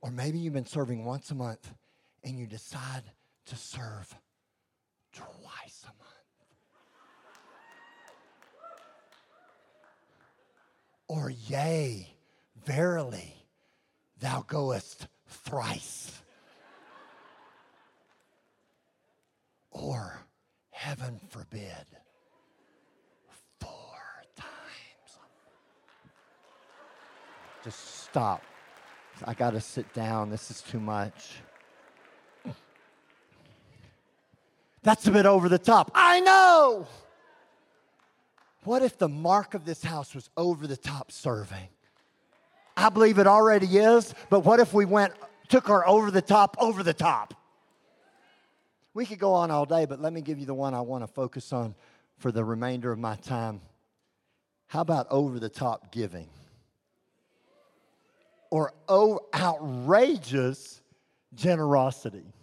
Or 0.00 0.10
maybe 0.10 0.38
you've 0.38 0.52
been 0.52 0.66
serving 0.66 1.04
once 1.04 1.30
a 1.30 1.34
month 1.34 1.72
and 2.24 2.38
you 2.38 2.46
decide 2.46 3.04
to 3.46 3.56
serve 3.56 4.14
twice 5.12 5.84
a 5.84 5.86
month. 5.86 5.98
Or, 11.08 11.30
yea, 11.30 12.08
verily, 12.64 13.46
thou 14.18 14.44
goest 14.46 15.06
thrice. 15.28 16.22
Or, 19.70 20.20
heaven 20.70 21.20
forbid, 21.28 21.86
Just 27.64 28.02
stop. 28.04 28.42
I 29.24 29.34
got 29.34 29.50
to 29.50 29.60
sit 29.60 29.92
down. 29.92 30.30
This 30.30 30.50
is 30.50 30.62
too 30.62 30.80
much. 30.80 31.36
That's 34.82 35.06
a 35.06 35.12
bit 35.12 35.26
over 35.26 35.48
the 35.48 35.58
top. 35.58 35.92
I 35.94 36.20
know. 36.20 36.86
What 38.64 38.82
if 38.82 38.98
the 38.98 39.08
mark 39.08 39.54
of 39.54 39.64
this 39.64 39.82
house 39.82 40.14
was 40.14 40.28
over 40.36 40.66
the 40.66 40.76
top 40.76 41.12
serving? 41.12 41.68
I 42.76 42.88
believe 42.88 43.18
it 43.18 43.26
already 43.26 43.66
is, 43.78 44.14
but 44.30 44.40
what 44.40 44.58
if 44.60 44.72
we 44.72 44.84
went, 44.84 45.12
took 45.48 45.68
our 45.68 45.86
over 45.86 46.10
the 46.10 46.22
top, 46.22 46.56
over 46.58 46.82
the 46.82 46.94
top? 46.94 47.34
We 48.94 49.06
could 49.06 49.18
go 49.18 49.34
on 49.34 49.50
all 49.50 49.66
day, 49.66 49.84
but 49.84 50.00
let 50.00 50.12
me 50.12 50.20
give 50.20 50.38
you 50.38 50.46
the 50.46 50.54
one 50.54 50.74
I 50.74 50.80
want 50.80 51.02
to 51.02 51.08
focus 51.08 51.52
on 51.52 51.74
for 52.18 52.32
the 52.32 52.44
remainder 52.44 52.90
of 52.92 52.98
my 52.98 53.16
time. 53.16 53.60
How 54.68 54.80
about 54.80 55.06
over 55.10 55.38
the 55.38 55.48
top 55.48 55.92
giving? 55.92 56.28
Or 58.52 58.74
outrageous 58.90 60.82
generosity. 61.32 62.34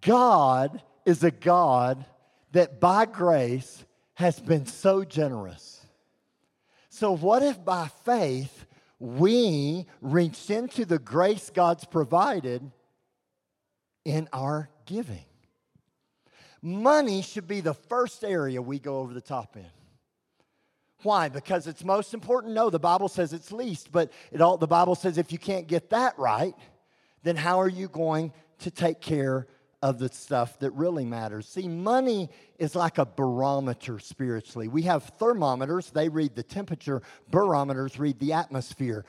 God 0.00 0.82
is 1.04 1.22
a 1.22 1.30
God 1.30 2.04
that 2.50 2.80
by 2.80 3.06
grace 3.06 3.84
has 4.14 4.40
been 4.40 4.66
so 4.66 5.04
generous. 5.04 5.80
So, 6.88 7.16
what 7.16 7.44
if 7.44 7.64
by 7.64 7.86
faith 8.04 8.66
we 8.98 9.86
reached 10.00 10.50
into 10.50 10.84
the 10.84 10.98
grace 10.98 11.48
God's 11.50 11.84
provided 11.84 12.68
in 14.04 14.28
our 14.32 14.68
giving? 14.86 15.24
Money 16.60 17.22
should 17.22 17.46
be 17.46 17.60
the 17.60 17.74
first 17.74 18.24
area 18.24 18.60
we 18.60 18.80
go 18.80 18.98
over 18.98 19.14
the 19.14 19.20
top 19.20 19.56
in. 19.56 19.75
Why? 21.02 21.28
Because 21.28 21.66
it's 21.66 21.84
most 21.84 22.14
important? 22.14 22.54
No, 22.54 22.70
the 22.70 22.78
Bible 22.78 23.08
says 23.08 23.32
it's 23.32 23.52
least, 23.52 23.92
but 23.92 24.10
it 24.32 24.40
all, 24.40 24.56
the 24.56 24.66
Bible 24.66 24.94
says 24.94 25.18
if 25.18 25.30
you 25.30 25.38
can't 25.38 25.66
get 25.66 25.90
that 25.90 26.18
right, 26.18 26.54
then 27.22 27.36
how 27.36 27.60
are 27.60 27.68
you 27.68 27.88
going 27.88 28.32
to 28.60 28.70
take 28.70 29.00
care 29.00 29.46
of 29.82 29.98
the 29.98 30.08
stuff 30.08 30.58
that 30.60 30.70
really 30.70 31.04
matters? 31.04 31.46
See, 31.46 31.68
money 31.68 32.30
is 32.58 32.74
like 32.74 32.98
a 32.98 33.04
barometer 33.04 33.98
spiritually. 33.98 34.68
We 34.68 34.82
have 34.82 35.04
thermometers, 35.18 35.90
they 35.90 36.08
read 36.08 36.34
the 36.34 36.42
temperature, 36.42 37.02
barometers 37.30 37.98
read 37.98 38.18
the 38.18 38.32
atmosphere 38.32 39.04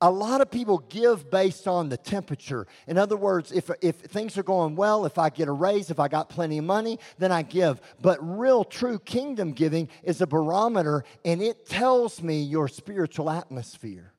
a 0.00 0.10
lot 0.10 0.40
of 0.40 0.50
people 0.50 0.78
give 0.88 1.28
based 1.30 1.66
on 1.66 1.88
the 1.88 1.96
temperature. 1.96 2.66
In 2.86 2.98
other 2.98 3.16
words, 3.16 3.50
if, 3.50 3.68
if 3.82 3.96
things 3.96 4.38
are 4.38 4.44
going 4.44 4.76
well, 4.76 5.04
if 5.06 5.18
I 5.18 5.28
get 5.28 5.48
a 5.48 5.52
raise, 5.52 5.90
if 5.90 5.98
I 5.98 6.06
got 6.06 6.28
plenty 6.28 6.58
of 6.58 6.64
money, 6.64 7.00
then 7.18 7.32
I 7.32 7.42
give. 7.42 7.80
But 8.00 8.18
real, 8.20 8.62
true 8.64 9.00
kingdom 9.00 9.52
giving 9.52 9.88
is 10.04 10.20
a 10.20 10.26
barometer 10.26 11.04
and 11.24 11.42
it 11.42 11.66
tells 11.66 12.22
me 12.22 12.42
your 12.42 12.68
spiritual 12.68 13.28
atmosphere. 13.28 14.12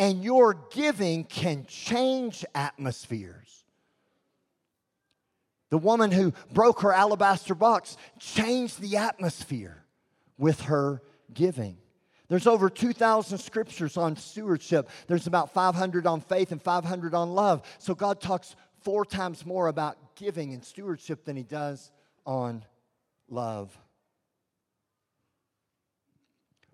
And 0.00 0.22
your 0.22 0.54
giving 0.72 1.24
can 1.24 1.64
change 1.66 2.44
atmospheres. 2.54 3.64
The 5.70 5.78
woman 5.78 6.10
who 6.10 6.32
broke 6.52 6.80
her 6.80 6.92
alabaster 6.92 7.54
box 7.54 7.96
changed 8.18 8.80
the 8.80 8.96
atmosphere 8.96 9.84
with 10.38 10.62
her 10.62 11.02
giving. 11.32 11.78
There's 12.28 12.46
over 12.46 12.68
2,000 12.68 13.38
scriptures 13.38 13.96
on 13.96 14.16
stewardship. 14.16 14.90
There's 15.06 15.26
about 15.26 15.54
500 15.54 16.06
on 16.06 16.20
faith 16.20 16.52
and 16.52 16.62
500 16.62 17.14
on 17.14 17.30
love. 17.30 17.62
So 17.78 17.94
God 17.94 18.20
talks 18.20 18.54
four 18.82 19.04
times 19.04 19.46
more 19.46 19.68
about 19.68 19.96
giving 20.14 20.52
and 20.52 20.62
stewardship 20.62 21.24
than 21.24 21.36
he 21.36 21.42
does 21.42 21.90
on 22.26 22.64
love. 23.30 23.76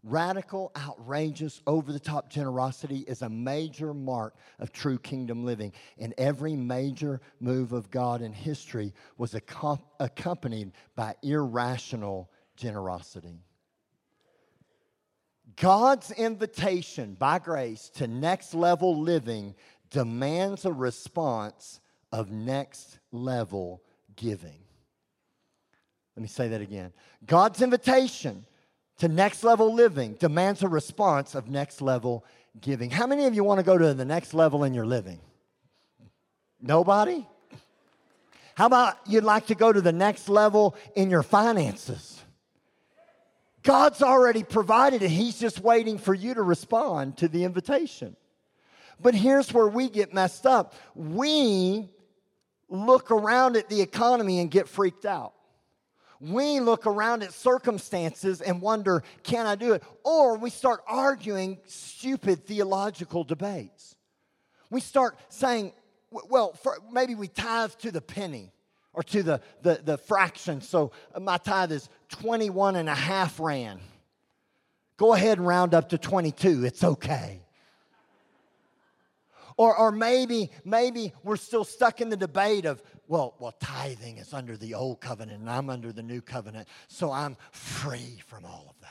Radical, 0.03 0.71
outrageous, 0.77 1.62
over 1.67 1.90
the 1.90 2.01
top 2.01 2.29
generosity 2.29 3.05
is 3.07 3.23
a 3.23 3.29
major 3.31 3.95
mark 3.95 4.35
of 4.59 4.71
true 4.71 4.99
kingdom 4.99 5.47
living. 5.47 5.73
And 5.99 6.12
every 6.19 6.57
major 6.57 7.23
move 7.40 7.73
of 7.73 7.90
God 7.90 8.21
in 8.21 8.33
history 8.33 8.93
was 9.17 9.35
accompanied 9.35 10.73
by 10.95 11.14
irrational 11.23 12.29
generosity. 12.57 13.40
God's 15.57 16.11
invitation 16.11 17.14
by 17.14 17.38
grace 17.38 17.88
to 17.97 18.07
next 18.07 18.55
level 18.55 19.01
living 19.01 19.55
demands 19.90 20.64
a 20.64 20.73
response 20.73 21.81
of 22.12 22.31
next 22.31 22.99
level 23.12 23.83
giving. 24.17 24.59
Let 26.17 26.23
me 26.23 26.29
say 26.29 26.49
that 26.49 26.61
again. 26.61 26.93
God's 27.27 27.61
invitation 27.62 28.45
to 28.99 29.09
next 29.09 29.43
level 29.43 29.75
living 29.75 30.14
demands 30.14 30.62
a 30.62 30.69
response 30.69 31.35
of 31.35 31.49
next 31.49 31.81
level 31.83 32.25
giving. 32.61 32.90
How 32.90 33.07
many 33.07 33.27
of 33.27 33.35
you 33.35 33.43
want 33.43 33.59
to 33.59 33.64
go 33.64 33.77
to 33.77 33.95
the 33.95 34.05
next 34.05 34.35
level 34.35 34.64
in 34.64 34.75
your 34.75 34.87
living? 34.87 35.19
Nobody? 36.61 37.27
How 38.55 38.67
about 38.67 38.97
you'd 39.07 39.25
like 39.25 39.47
to 39.47 39.55
go 39.55 39.73
to 39.73 39.81
the 39.81 39.93
next 39.93 40.29
level 40.29 40.77
in 40.95 41.11
your 41.11 41.25
finances? 41.25 42.13
God's 43.64 44.03
already 44.03 44.44
provided 44.44 45.03
it. 45.03 45.11
He's 45.11 45.38
just 45.38 45.59
waiting 45.61 45.98
for 45.98 46.14
you 46.14 46.35
to 46.35 46.42
respond 46.42 47.16
to 47.18 47.29
the 47.29 47.44
invitation. 47.44 48.14
But 49.00 49.14
here's 49.14 49.53
where 49.53 49.66
we 49.66 49.88
get 49.88 50.14
messed 50.14 50.46
up. 50.46 50.74
We 50.94 51.88
look 52.68 53.11
around 53.11 53.57
at 53.57 53.68
the 53.68 53.81
economy 53.81 54.38
and 54.40 54.50
get 54.50 54.68
freaked 54.68 55.05
out. 55.05 55.33
We 56.20 56.61
look 56.61 56.87
around 56.87 57.22
at 57.22 57.35
circumstances 57.35 58.40
and 58.40 58.62
wonder, 58.62 59.03
can 59.22 59.46
I 59.46 59.57
do 59.57 59.72
it? 59.72 59.83
Or 60.05 60.38
we 60.38 60.48
start 60.48 60.81
arguing 60.87 61.59
stupid 61.66 62.46
theological 62.46 63.24
debates. 63.24 63.96
We 64.70 64.81
start 64.81 65.18
saying, 65.29 65.72
well, 66.11 66.57
maybe 66.90 67.14
we 67.14 67.29
tithe 67.29 67.72
to 67.81 67.90
the 67.90 68.00
penny. 68.00 68.54
Or 68.95 69.03
to 69.03 69.23
the, 69.23 69.41
the, 69.63 69.81
the 69.85 69.99
fraction. 69.99 70.61
So 70.61 70.93
uh, 71.15 71.21
my 71.21 71.37
tithe 71.37 71.73
is 71.73 71.89
21 72.11 72.77
and 72.77 72.89
a 72.89 72.95
half 72.95 73.39
rand. 73.39 73.81
Go 74.97 75.13
ahead 75.13 75.39
and 75.39 75.47
round 75.47 75.75
up 75.75 75.91
to 75.91 75.99
22. 75.99 76.65
It's 76.65 76.85
okay. 76.85 77.41
Or, 79.57 79.77
or 79.77 79.93
maybe, 79.93 80.51
maybe 80.65 81.13
we're 81.23 81.37
still 81.37 81.65
stuck 81.65 82.01
in 82.01 82.09
the 82.09 82.17
debate 82.17 82.65
of, 82.65 82.83
well, 83.07 83.35
well, 83.39 83.55
tithing 83.61 84.19
is 84.19 84.33
under 84.33 84.57
the 84.57 84.75
old 84.75 85.01
covenant 85.01 85.41
and 85.41 85.51
I'm 85.51 85.71
under 85.71 85.93
the 85.93 86.03
new 86.03 86.21
covenant, 86.21 86.69
so 86.89 87.13
I'm 87.13 87.37
free 87.53 88.21
from 88.27 88.45
all 88.45 88.67
of 88.69 88.81
that. 88.81 88.91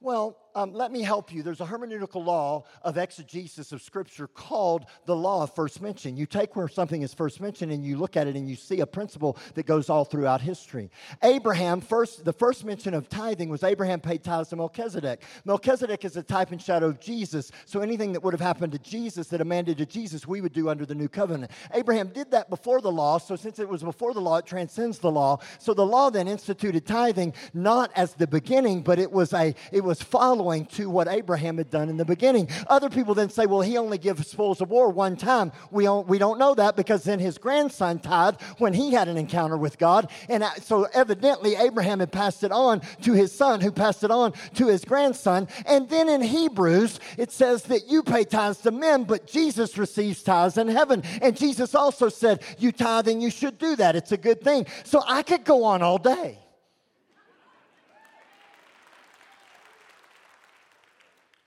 Well, 0.00 0.38
um, 0.58 0.72
let 0.72 0.90
me 0.90 1.02
help 1.02 1.32
you. 1.32 1.44
There's 1.44 1.60
a 1.60 1.64
hermeneutical 1.64 2.24
law 2.24 2.64
of 2.82 2.98
exegesis 2.98 3.70
of 3.70 3.80
Scripture 3.80 4.26
called 4.26 4.86
the 5.06 5.14
law 5.14 5.44
of 5.44 5.54
first 5.54 5.80
mention. 5.80 6.16
You 6.16 6.26
take 6.26 6.56
where 6.56 6.66
something 6.66 7.02
is 7.02 7.14
first 7.14 7.40
mentioned 7.40 7.70
and 7.70 7.84
you 7.84 7.96
look 7.96 8.16
at 8.16 8.26
it 8.26 8.34
and 8.34 8.50
you 8.50 8.56
see 8.56 8.80
a 8.80 8.86
principle 8.86 9.38
that 9.54 9.66
goes 9.66 9.88
all 9.88 10.04
throughout 10.04 10.40
history. 10.40 10.90
Abraham, 11.22 11.80
first, 11.80 12.24
the 12.24 12.32
first 12.32 12.64
mention 12.64 12.92
of 12.92 13.08
tithing 13.08 13.48
was 13.48 13.62
Abraham 13.62 14.00
paid 14.00 14.24
tithes 14.24 14.48
to 14.48 14.56
Melchizedek. 14.56 15.22
Melchizedek 15.44 16.04
is 16.04 16.16
a 16.16 16.24
type 16.24 16.50
and 16.50 16.60
shadow 16.60 16.88
of 16.88 16.98
Jesus, 16.98 17.52
so 17.64 17.78
anything 17.78 18.12
that 18.12 18.24
would 18.24 18.34
have 18.34 18.40
happened 18.40 18.72
to 18.72 18.80
Jesus 18.80 19.28
that 19.28 19.40
amended 19.40 19.78
to 19.78 19.86
Jesus, 19.86 20.26
we 20.26 20.40
would 20.40 20.52
do 20.52 20.68
under 20.68 20.84
the 20.84 20.94
new 20.94 21.08
covenant. 21.08 21.52
Abraham 21.72 22.08
did 22.08 22.32
that 22.32 22.50
before 22.50 22.80
the 22.80 22.90
law, 22.90 23.18
so 23.18 23.36
since 23.36 23.60
it 23.60 23.68
was 23.68 23.84
before 23.84 24.12
the 24.12 24.20
law, 24.20 24.38
it 24.38 24.46
transcends 24.46 24.98
the 24.98 25.10
law. 25.10 25.38
So 25.60 25.72
the 25.72 25.86
law 25.86 26.10
then 26.10 26.26
instituted 26.26 26.84
tithing 26.84 27.34
not 27.54 27.92
as 27.94 28.14
the 28.14 28.26
beginning, 28.26 28.82
but 28.82 28.98
it 28.98 29.12
was 29.12 29.32
a 29.32 29.54
it 29.70 29.84
was 29.84 30.02
following 30.02 30.47
to 30.48 30.88
what 30.88 31.08
Abraham 31.08 31.58
had 31.58 31.70
done 31.70 31.88
in 31.88 31.96
the 31.96 32.04
beginning. 32.04 32.48
Other 32.66 32.88
people 32.88 33.14
then 33.14 33.30
say, 33.30 33.46
well, 33.46 33.60
he 33.60 33.76
only 33.76 33.98
gave 33.98 34.24
spoils 34.24 34.60
of 34.60 34.70
war 34.70 34.90
one 34.90 35.16
time. 35.16 35.52
We 35.70 35.84
don't, 35.84 36.08
we 36.08 36.18
don't 36.18 36.38
know 36.38 36.54
that 36.54 36.76
because 36.76 37.04
then 37.04 37.18
his 37.18 37.38
grandson 37.38 37.98
tithed 37.98 38.40
when 38.58 38.72
he 38.72 38.92
had 38.92 39.08
an 39.08 39.16
encounter 39.16 39.56
with 39.56 39.78
God. 39.78 40.10
And 40.28 40.44
so 40.62 40.84
evidently, 40.94 41.54
Abraham 41.54 42.00
had 42.00 42.12
passed 42.12 42.42
it 42.44 42.52
on 42.52 42.80
to 43.02 43.12
his 43.12 43.32
son, 43.32 43.60
who 43.60 43.70
passed 43.70 44.04
it 44.04 44.10
on 44.10 44.32
to 44.54 44.66
his 44.66 44.84
grandson. 44.84 45.48
And 45.66 45.88
then 45.88 46.08
in 46.08 46.22
Hebrews, 46.22 47.00
it 47.16 47.30
says 47.30 47.64
that 47.64 47.88
you 47.88 48.02
pay 48.02 48.24
tithes 48.24 48.58
to 48.62 48.70
men, 48.70 49.04
but 49.04 49.26
Jesus 49.26 49.78
receives 49.78 50.22
tithes 50.22 50.56
in 50.56 50.68
heaven. 50.68 51.02
And 51.20 51.36
Jesus 51.36 51.74
also 51.74 52.08
said, 52.08 52.42
You 52.58 52.72
tithe 52.72 53.08
and 53.08 53.22
you 53.22 53.30
should 53.30 53.58
do 53.58 53.76
that. 53.76 53.96
It's 53.96 54.12
a 54.12 54.16
good 54.16 54.42
thing. 54.42 54.66
So 54.84 55.02
I 55.06 55.22
could 55.22 55.44
go 55.44 55.64
on 55.64 55.82
all 55.82 55.98
day. 55.98 56.38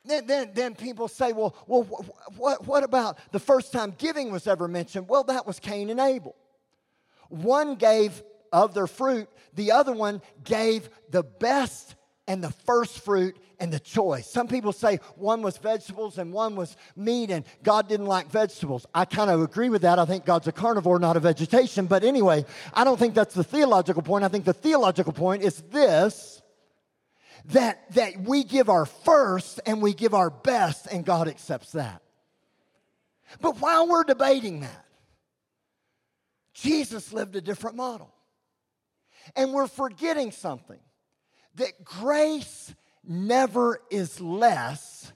Then, 0.03 0.25
then, 0.25 0.51
then 0.53 0.75
people 0.75 1.07
say, 1.07 1.31
well, 1.31 1.55
well 1.67 1.83
what, 2.37 2.65
what 2.65 2.83
about 2.83 3.19
the 3.31 3.39
first 3.39 3.71
time 3.71 3.93
giving 3.97 4.31
was 4.31 4.47
ever 4.47 4.67
mentioned? 4.67 5.07
Well, 5.07 5.23
that 5.25 5.45
was 5.45 5.59
Cain 5.59 5.89
and 5.89 5.99
Abel. 5.99 6.35
One 7.29 7.75
gave 7.75 8.23
of 8.51 8.73
their 8.73 8.87
fruit, 8.87 9.29
the 9.53 9.71
other 9.71 9.93
one 9.93 10.21
gave 10.43 10.89
the 11.09 11.23
best 11.23 11.95
and 12.27 12.43
the 12.43 12.51
first 12.51 12.99
fruit 12.99 13.37
and 13.59 13.71
the 13.71 13.79
choice. 13.79 14.27
Some 14.27 14.47
people 14.47 14.71
say 14.71 14.99
one 15.15 15.41
was 15.41 15.57
vegetables 15.57 16.17
and 16.17 16.33
one 16.33 16.55
was 16.55 16.75
meat, 16.95 17.29
and 17.29 17.45
God 17.61 17.87
didn't 17.87 18.07
like 18.07 18.29
vegetables. 18.29 18.85
I 18.93 19.05
kind 19.05 19.29
of 19.29 19.41
agree 19.41 19.69
with 19.69 19.83
that. 19.83 19.99
I 19.99 20.05
think 20.05 20.25
God's 20.25 20.47
a 20.47 20.51
carnivore, 20.51 20.97
not 20.97 21.15
a 21.15 21.19
vegetation. 21.19 21.85
But 21.85 22.03
anyway, 22.03 22.45
I 22.73 22.83
don't 22.83 22.97
think 22.97 23.13
that's 23.13 23.35
the 23.35 23.43
theological 23.43 24.01
point. 24.01 24.23
I 24.23 24.29
think 24.29 24.45
the 24.45 24.53
theological 24.53 25.13
point 25.13 25.43
is 25.43 25.61
this 25.69 26.30
that, 27.45 27.91
that 27.93 28.21
we 28.21 28.43
give 28.43 28.69
our 28.69 28.85
first 28.85 29.59
and 29.65 29.81
we 29.81 29.93
give 29.93 30.13
our 30.13 30.29
best, 30.29 30.87
and 30.87 31.05
God 31.05 31.27
accepts 31.27 31.71
that. 31.73 32.01
But 33.39 33.59
while 33.59 33.87
we're 33.87 34.03
debating 34.03 34.61
that, 34.61 34.85
Jesus 36.53 37.13
lived 37.13 37.35
a 37.35 37.41
different 37.41 37.77
model. 37.77 38.13
And 39.35 39.53
we're 39.53 39.67
forgetting 39.67 40.31
something 40.31 40.79
that 41.55 41.83
grace 41.83 42.73
never 43.03 43.81
is 43.89 44.19
less. 44.19 45.11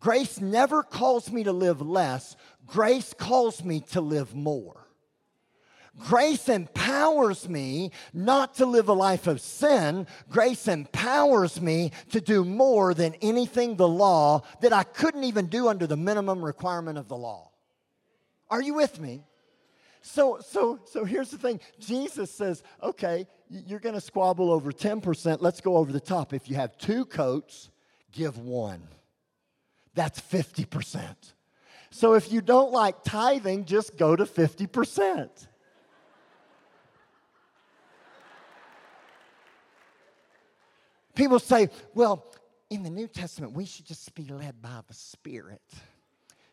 Grace 0.00 0.40
never 0.40 0.82
calls 0.82 1.30
me 1.30 1.44
to 1.44 1.52
live 1.52 1.80
less. 1.80 2.36
Grace 2.66 3.14
calls 3.14 3.64
me 3.64 3.80
to 3.92 4.00
live 4.00 4.34
more. 4.34 4.79
Grace 6.08 6.48
empowers 6.48 7.48
me 7.48 7.90
not 8.12 8.54
to 8.54 8.66
live 8.66 8.88
a 8.88 8.92
life 8.92 9.26
of 9.26 9.40
sin. 9.40 10.06
Grace 10.28 10.66
empowers 10.66 11.60
me 11.60 11.92
to 12.10 12.20
do 12.20 12.44
more 12.44 12.94
than 12.94 13.14
anything 13.22 13.76
the 13.76 13.88
law 13.88 14.42
that 14.60 14.72
I 14.72 14.82
couldn't 14.82 15.24
even 15.24 15.46
do 15.46 15.68
under 15.68 15.86
the 15.86 15.96
minimum 15.96 16.44
requirement 16.44 16.98
of 16.98 17.08
the 17.08 17.16
law. 17.16 17.50
Are 18.48 18.62
you 18.62 18.74
with 18.74 18.98
me? 18.98 19.22
So, 20.02 20.40
so, 20.40 20.80
so 20.86 21.04
here's 21.04 21.30
the 21.30 21.38
thing. 21.38 21.60
Jesus 21.78 22.30
says, 22.30 22.62
okay, 22.82 23.26
you're 23.50 23.80
going 23.80 23.94
to 23.94 24.00
squabble 24.00 24.50
over 24.50 24.72
10%. 24.72 25.38
Let's 25.40 25.60
go 25.60 25.76
over 25.76 25.92
the 25.92 26.00
top. 26.00 26.32
If 26.32 26.48
you 26.48 26.56
have 26.56 26.78
two 26.78 27.04
coats, 27.04 27.70
give 28.12 28.38
one. 28.38 28.82
That's 29.94 30.20
50%. 30.20 31.14
So 31.90 32.14
if 32.14 32.32
you 32.32 32.40
don't 32.40 32.72
like 32.72 33.02
tithing, 33.04 33.64
just 33.64 33.96
go 33.96 34.14
to 34.16 34.24
50%. 34.24 35.28
People 41.20 41.38
say, 41.38 41.68
well, 41.94 42.24
in 42.70 42.82
the 42.82 42.88
New 42.88 43.06
Testament, 43.06 43.52
we 43.52 43.66
should 43.66 43.84
just 43.84 44.14
be 44.14 44.24
led 44.24 44.62
by 44.62 44.80
the 44.88 44.94
Spirit. 44.94 45.60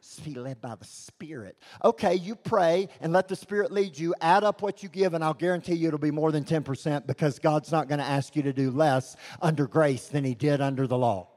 Just 0.01 0.25
be 0.25 0.33
led 0.33 0.59
by 0.59 0.75
the 0.75 0.83
Spirit. 0.83 1.55
Okay, 1.85 2.15
you 2.15 2.35
pray 2.35 2.89
and 2.99 3.13
let 3.13 3.29
the 3.29 3.35
Spirit 3.37 3.71
lead 3.71 3.97
you. 3.97 4.13
Add 4.19 4.43
up 4.43 4.61
what 4.61 4.83
you 4.83 4.89
give, 4.89 5.13
and 5.13 5.23
I'll 5.23 5.33
guarantee 5.33 5.75
you 5.75 5.87
it'll 5.87 5.99
be 5.99 6.11
more 6.11 6.33
than 6.33 6.43
10% 6.43 7.07
because 7.07 7.39
God's 7.39 7.71
not 7.71 7.87
going 7.87 7.99
to 7.99 8.05
ask 8.05 8.35
you 8.35 8.43
to 8.43 8.51
do 8.51 8.69
less 8.69 9.15
under 9.41 9.67
grace 9.67 10.07
than 10.07 10.25
He 10.25 10.35
did 10.35 10.59
under 10.59 10.85
the 10.85 10.97
law. 10.97 11.29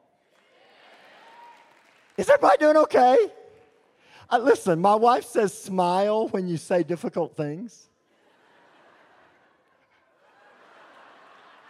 Is 2.17 2.29
everybody 2.29 2.57
doing 2.59 2.79
okay? 2.79 3.17
Uh, 4.29 4.39
listen, 4.39 4.81
my 4.81 4.97
wife 4.97 5.25
says 5.25 5.57
smile 5.57 6.27
when 6.31 6.49
you 6.49 6.57
say 6.57 6.83
difficult 6.83 7.37
things. 7.37 7.91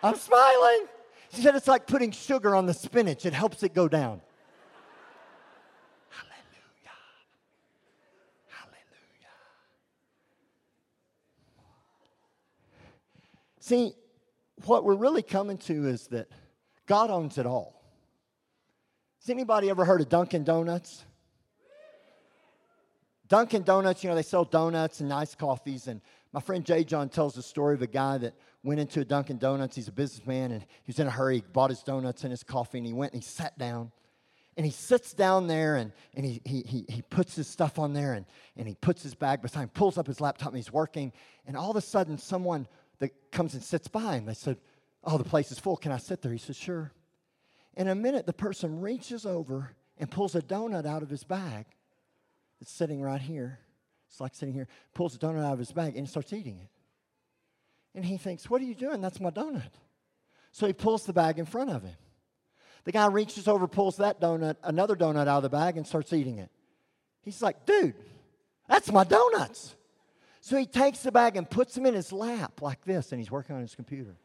I'm 0.03 0.16
smiling. 0.16 0.87
She 1.33 1.43
said 1.43 1.55
it's 1.55 1.69
like 1.69 1.87
putting 1.87 2.11
sugar 2.11 2.57
on 2.57 2.66
the 2.66 2.75
spinach, 2.75 3.25
it 3.25 3.33
helps 3.33 3.62
it 3.62 3.73
go 3.73 3.88
down. 3.88 4.21
Hallelujah. 6.11 6.97
Hallelujah. 8.49 9.31
See, 13.61 13.95
what 14.64 14.85
we're 14.85 14.97
really 14.97 15.23
coming 15.23 15.59
to 15.59 15.87
is 15.87 16.09
that 16.09 16.29
God 16.87 17.11
owns 17.11 17.38
it 17.38 17.47
all. 17.47 17.81
Has 19.21 19.31
anybody 19.31 19.71
ever 19.71 19.85
heard 19.85 20.01
of 20.01 20.09
Dunkin' 20.09 20.45
Donuts? 20.45 21.05
Dunkin' 23.29 23.62
Donuts, 23.62 24.03
you 24.03 24.11
know, 24.11 24.16
they 24.16 24.23
sell 24.23 24.45
donuts 24.45 24.99
and 24.99 25.09
nice 25.09 25.37
coffees. 25.37 25.87
And 25.87 26.01
my 26.33 26.40
friend 26.40 26.64
J.John 26.64 27.09
tells 27.11 27.35
the 27.35 27.43
story 27.43 27.75
of 27.75 27.83
a 27.83 27.87
guy 27.87 28.19
that 28.19 28.35
went 28.62 28.81
into 28.81 29.01
a 29.01 29.05
Dunkin' 29.05 29.38
Donuts. 29.38 29.77
He's 29.77 29.88
a 29.88 29.92
businessman 29.92 30.53
and 30.53 30.62
he 30.62 30.88
was 30.88 30.99
in 30.99 31.07
a 31.07 31.11
hurry. 31.11 31.37
He 31.37 31.44
bought 31.53 31.70
his 31.70 31.83
donuts 31.83 32.23
and 32.25 32.31
his 32.31 32.42
coffee 32.42 32.79
and 32.79 32.87
he 32.87 32.92
went 32.92 33.12
and 33.12 33.23
he 33.23 33.29
sat 33.29 33.57
down. 33.59 33.92
And 34.57 34.66
he 34.66 34.73
sits 34.73 35.14
down 35.14 35.46
there 35.46 35.77
and, 35.77 35.92
and 36.14 36.27
he, 36.27 36.42
he, 36.44 36.62
he, 36.62 36.85
he 36.88 37.03
puts 37.03 37.35
his 37.35 37.46
stuff 37.46 37.79
on 37.79 37.94
there 37.94 38.12
and, 38.12 38.27
and 38.57 38.68
he 38.68 38.75
puts 38.75 39.03
his 39.03 39.14
bag 39.14 39.40
beside 39.42 39.62
him, 39.62 39.68
pulls 39.70 39.96
up 39.96 40.07
his 40.07 40.20
laptop 40.20 40.49
and 40.49 40.57
he's 40.57 40.73
working. 40.73 41.12
And 41.46 41.57
all 41.57 41.70
of 41.70 41.77
a 41.77 41.81
sudden, 41.81 42.18
someone 42.18 42.66
that 42.99 43.33
comes 43.33 43.55
and 43.55 43.62
sits 43.62 43.88
by 43.88 44.16
him, 44.16 44.27
they 44.27 44.35
said, 44.35 44.59
Oh, 45.03 45.16
the 45.16 45.25
place 45.25 45.51
is 45.51 45.59
full. 45.59 45.77
Can 45.77 45.92
I 45.92 45.96
sit 45.96 46.20
there? 46.20 46.33
He 46.33 46.38
said, 46.38 46.57
Sure. 46.57 46.92
In 47.75 47.88
a 47.88 47.94
minute, 47.94 48.27
the 48.27 48.35
person 48.35 48.81
reaches 48.81 49.25
over 49.25 49.75
and 49.96 50.11
pulls 50.11 50.35
a 50.35 50.42
donut 50.42 50.85
out 50.85 51.03
of 51.03 51.09
his 51.09 51.25
bag. 51.25 51.64
It's 52.61 52.70
sitting 52.73 53.01
right 53.01 53.20
here. 53.20 53.61
It's 54.09 54.20
like 54.20 54.35
sitting 54.35 54.53
here, 54.53 54.66
pulls 54.92 55.14
a 55.14 55.18
donut 55.18 55.44
out 55.44 55.53
of 55.53 55.59
his 55.59 55.73
bag 55.73 55.96
and 55.96 56.09
starts 56.09 56.33
eating 56.33 56.59
it. 56.59 56.68
And 57.94 58.05
he 58.05 58.16
thinks, 58.16 58.48
What 58.48 58.61
are 58.61 58.64
you 58.64 58.74
doing? 58.74 59.00
That's 59.00 59.20
my 59.20 59.31
donut. 59.31 59.70
So 60.53 60.66
he 60.66 60.72
pulls 60.72 61.05
the 61.05 61.12
bag 61.12 61.38
in 61.38 61.46
front 61.46 61.70
of 61.70 61.83
him. 61.83 61.96
The 62.85 62.92
guy 62.92 63.07
reaches 63.07 63.46
over, 63.46 63.66
pulls 63.66 63.98
that 63.98 64.20
donut, 64.20 64.57
another 64.62 64.96
donut 64.96 65.29
out 65.29 65.38
of 65.38 65.42
the 65.42 65.50
bag, 65.50 65.76
and 65.76 65.87
starts 65.87 66.12
eating 66.12 66.38
it. 66.38 66.50
He's 67.22 67.42
like, 67.42 67.66
Dude, 67.66 67.94
that's 68.68 68.90
my 68.90 69.05
donuts. 69.05 69.76
So 70.40 70.57
he 70.57 70.66
takes 70.66 71.00
the 71.00 71.12
bag 71.12 71.37
and 71.37 71.48
puts 71.48 71.74
them 71.74 71.85
in 71.85 71.94
his 71.94 72.12
lap 72.12 72.62
like 72.62 72.83
this, 72.85 73.12
and 73.12 73.20
he's 73.20 73.31
working 73.31 73.55
on 73.55 73.62
his 73.62 73.74
computer. 73.74 74.16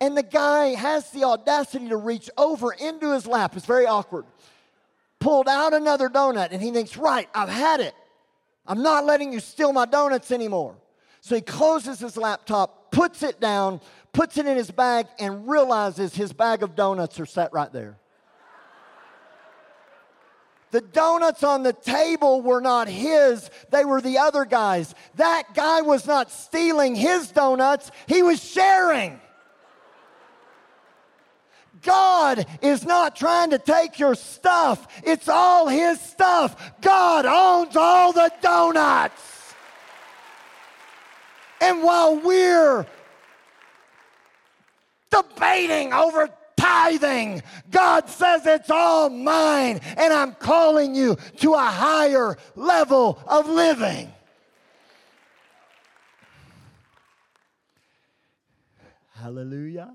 And 0.00 0.16
the 0.16 0.22
guy 0.22 0.68
has 0.74 1.10
the 1.10 1.24
audacity 1.24 1.88
to 1.88 1.96
reach 1.96 2.30
over 2.38 2.72
into 2.72 3.12
his 3.12 3.26
lap. 3.26 3.56
It's 3.56 3.66
very 3.66 3.86
awkward. 3.86 4.26
Pulled 5.18 5.48
out 5.48 5.74
another 5.74 6.08
donut, 6.08 6.50
and 6.52 6.62
he 6.62 6.70
thinks, 6.70 6.96
Right, 6.96 7.28
I've 7.34 7.48
had 7.48 7.80
it. 7.80 7.94
I'm 8.66 8.82
not 8.82 9.06
letting 9.06 9.32
you 9.32 9.40
steal 9.40 9.72
my 9.72 9.86
donuts 9.86 10.30
anymore. 10.30 10.76
So 11.20 11.34
he 11.34 11.40
closes 11.40 11.98
his 12.00 12.16
laptop, 12.16 12.90
puts 12.90 13.22
it 13.22 13.40
down, 13.40 13.80
puts 14.12 14.38
it 14.38 14.46
in 14.46 14.56
his 14.56 14.70
bag, 14.70 15.06
and 15.18 15.48
realizes 15.48 16.14
his 16.14 16.32
bag 16.32 16.62
of 16.62 16.74
donuts 16.74 17.18
are 17.20 17.26
set 17.26 17.52
right 17.52 17.72
there. 17.72 17.98
The 20.70 20.80
donuts 20.82 21.42
on 21.42 21.62
the 21.62 21.72
table 21.72 22.42
were 22.42 22.60
not 22.60 22.88
his, 22.88 23.50
they 23.70 23.86
were 23.86 24.02
the 24.02 24.18
other 24.18 24.44
guy's. 24.44 24.94
That 25.14 25.54
guy 25.54 25.80
was 25.80 26.06
not 26.06 26.30
stealing 26.30 26.94
his 26.94 27.30
donuts, 27.30 27.90
he 28.06 28.22
was 28.22 28.42
sharing. 28.42 29.18
God 31.82 32.44
is 32.62 32.84
not 32.84 33.16
trying 33.16 33.50
to 33.50 33.58
take 33.58 33.98
your 33.98 34.14
stuff, 34.14 34.86
it's 35.04 35.28
all 35.28 35.68
His 35.68 36.00
stuff. 36.00 36.80
God 36.80 37.26
owns 37.26 37.76
all 37.76 38.12
the 38.12 38.32
donuts. 38.40 39.37
And 41.60 41.82
while 41.82 42.20
we're 42.20 42.86
debating 45.10 45.92
over 45.92 46.28
tithing, 46.56 47.42
God 47.70 48.08
says 48.08 48.46
it's 48.46 48.70
all 48.70 49.08
mine, 49.08 49.80
and 49.96 50.12
I'm 50.12 50.34
calling 50.34 50.94
you 50.94 51.16
to 51.38 51.54
a 51.54 51.58
higher 51.58 52.36
level 52.54 53.18
of 53.26 53.48
living. 53.48 54.12
Hallelujah. 59.14 59.94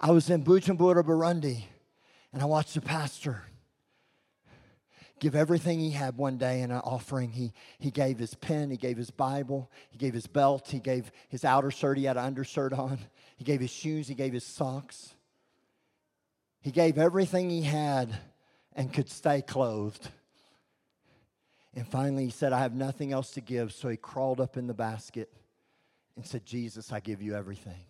I 0.00 0.10
was 0.10 0.30
in 0.30 0.42
Bujumbura, 0.42 1.02
Burundi, 1.02 1.64
and 2.32 2.42
I 2.42 2.46
watched 2.46 2.76
a 2.76 2.80
pastor 2.80 3.42
give 5.24 5.34
everything 5.34 5.80
he 5.80 5.90
had 5.90 6.18
one 6.18 6.36
day 6.36 6.60
in 6.60 6.70
an 6.70 6.80
offering. 6.80 7.30
He, 7.30 7.54
he 7.78 7.90
gave 7.90 8.18
his 8.18 8.34
pen, 8.34 8.70
he 8.70 8.76
gave 8.76 8.98
his 8.98 9.10
Bible, 9.10 9.70
he 9.88 9.96
gave 9.96 10.12
his 10.12 10.26
belt, 10.26 10.68
he 10.68 10.80
gave 10.80 11.10
his 11.30 11.46
outer 11.46 11.70
shirt, 11.70 11.96
he 11.96 12.04
had 12.04 12.18
an 12.18 12.24
undershirt 12.24 12.74
on, 12.74 12.98
he 13.38 13.42
gave 13.44 13.60
his 13.60 13.70
shoes, 13.70 14.06
he 14.06 14.14
gave 14.14 14.34
his 14.34 14.44
socks. 14.44 15.14
He 16.60 16.70
gave 16.70 16.98
everything 16.98 17.48
he 17.48 17.62
had 17.62 18.14
and 18.74 18.92
could 18.92 19.08
stay 19.08 19.40
clothed. 19.40 20.10
And 21.74 21.88
finally, 21.88 22.26
he 22.26 22.30
said, 22.30 22.52
I 22.52 22.58
have 22.58 22.74
nothing 22.74 23.10
else 23.10 23.30
to 23.32 23.40
give. 23.40 23.72
So 23.72 23.88
he 23.88 23.96
crawled 23.96 24.42
up 24.42 24.58
in 24.58 24.66
the 24.66 24.74
basket 24.74 25.32
and 26.16 26.26
said, 26.26 26.44
Jesus, 26.44 26.92
I 26.92 27.00
give 27.00 27.22
you 27.22 27.34
everything. 27.34 27.86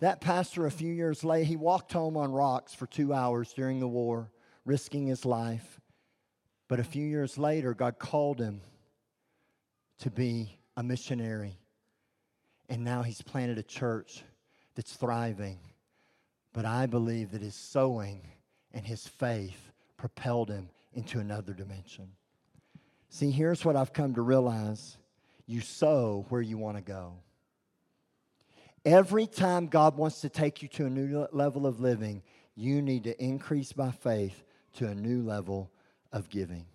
That 0.00 0.20
pastor, 0.20 0.66
a 0.66 0.70
few 0.72 0.92
years 0.92 1.22
later, 1.22 1.44
he 1.44 1.54
walked 1.54 1.92
home 1.92 2.16
on 2.16 2.32
rocks 2.32 2.74
for 2.74 2.86
two 2.86 3.12
hours 3.12 3.52
during 3.52 3.78
the 3.78 3.86
war, 3.86 4.32
risking 4.64 5.06
his 5.06 5.24
life. 5.24 5.80
But 6.68 6.80
a 6.80 6.84
few 6.84 7.04
years 7.04 7.36
later, 7.38 7.74
God 7.74 7.98
called 7.98 8.38
him 8.40 8.60
to 9.98 10.10
be 10.10 10.56
a 10.76 10.82
missionary. 10.82 11.58
And 12.68 12.84
now 12.84 13.02
he's 13.02 13.22
planted 13.22 13.58
a 13.58 13.62
church 13.62 14.22
that's 14.74 14.94
thriving. 14.94 15.58
But 16.52 16.64
I 16.64 16.86
believe 16.86 17.32
that 17.32 17.42
his 17.42 17.54
sowing 17.54 18.22
and 18.72 18.86
his 18.86 19.06
faith 19.06 19.70
propelled 19.96 20.48
him 20.50 20.68
into 20.94 21.18
another 21.18 21.52
dimension. 21.52 22.08
See, 23.08 23.30
here's 23.30 23.64
what 23.64 23.76
I've 23.76 23.92
come 23.92 24.14
to 24.14 24.22
realize 24.22 24.96
you 25.46 25.60
sow 25.60 26.24
where 26.30 26.40
you 26.40 26.56
want 26.56 26.78
to 26.78 26.82
go. 26.82 27.14
Every 28.84 29.26
time 29.26 29.66
God 29.66 29.96
wants 29.96 30.22
to 30.22 30.28
take 30.28 30.62
you 30.62 30.68
to 30.68 30.86
a 30.86 30.90
new 30.90 31.26
level 31.32 31.66
of 31.66 31.80
living, 31.80 32.22
you 32.54 32.82
need 32.82 33.04
to 33.04 33.22
increase 33.22 33.72
by 33.72 33.90
faith 33.90 34.42
to 34.74 34.88
a 34.88 34.94
new 34.94 35.22
level 35.22 35.70
of 36.12 36.28
giving. 36.28 36.66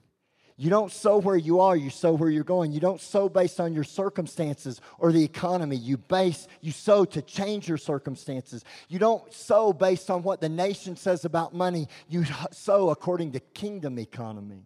You 0.60 0.72
don't 0.72 0.92
sow 0.92 1.20
where 1.20 1.38
you 1.38 1.60
are, 1.60 1.76
you 1.76 1.92
sow 1.92 2.14
where 2.14 2.32
you're 2.32 2.44
going. 2.44 2.72
You 2.72 2.80
don't 2.80 3.00
sow 3.00 3.30
based 3.30 3.60
on 3.60 3.76
your 3.76 3.84
circumstances 3.84 4.82
or 4.98 5.12
the 5.12 5.24
economy. 5.24 5.76
You 5.76 5.98
base 5.98 6.48
you 6.62 6.72
sow 6.72 7.06
to 7.06 7.22
change 7.22 7.68
your 7.70 7.78
circumstances. 7.78 8.66
You 8.90 8.98
don't 8.98 9.32
sow 9.32 9.72
based 9.72 10.10
on 10.10 10.24
what 10.24 10.42
the 10.42 10.50
nation 10.50 10.96
says 10.96 11.26
about 11.26 11.54
money. 11.54 11.88
You 12.10 12.26
sow 12.52 12.90
according 12.90 13.34
to 13.34 13.40
kingdom 13.40 14.00
economy. 14.00 14.66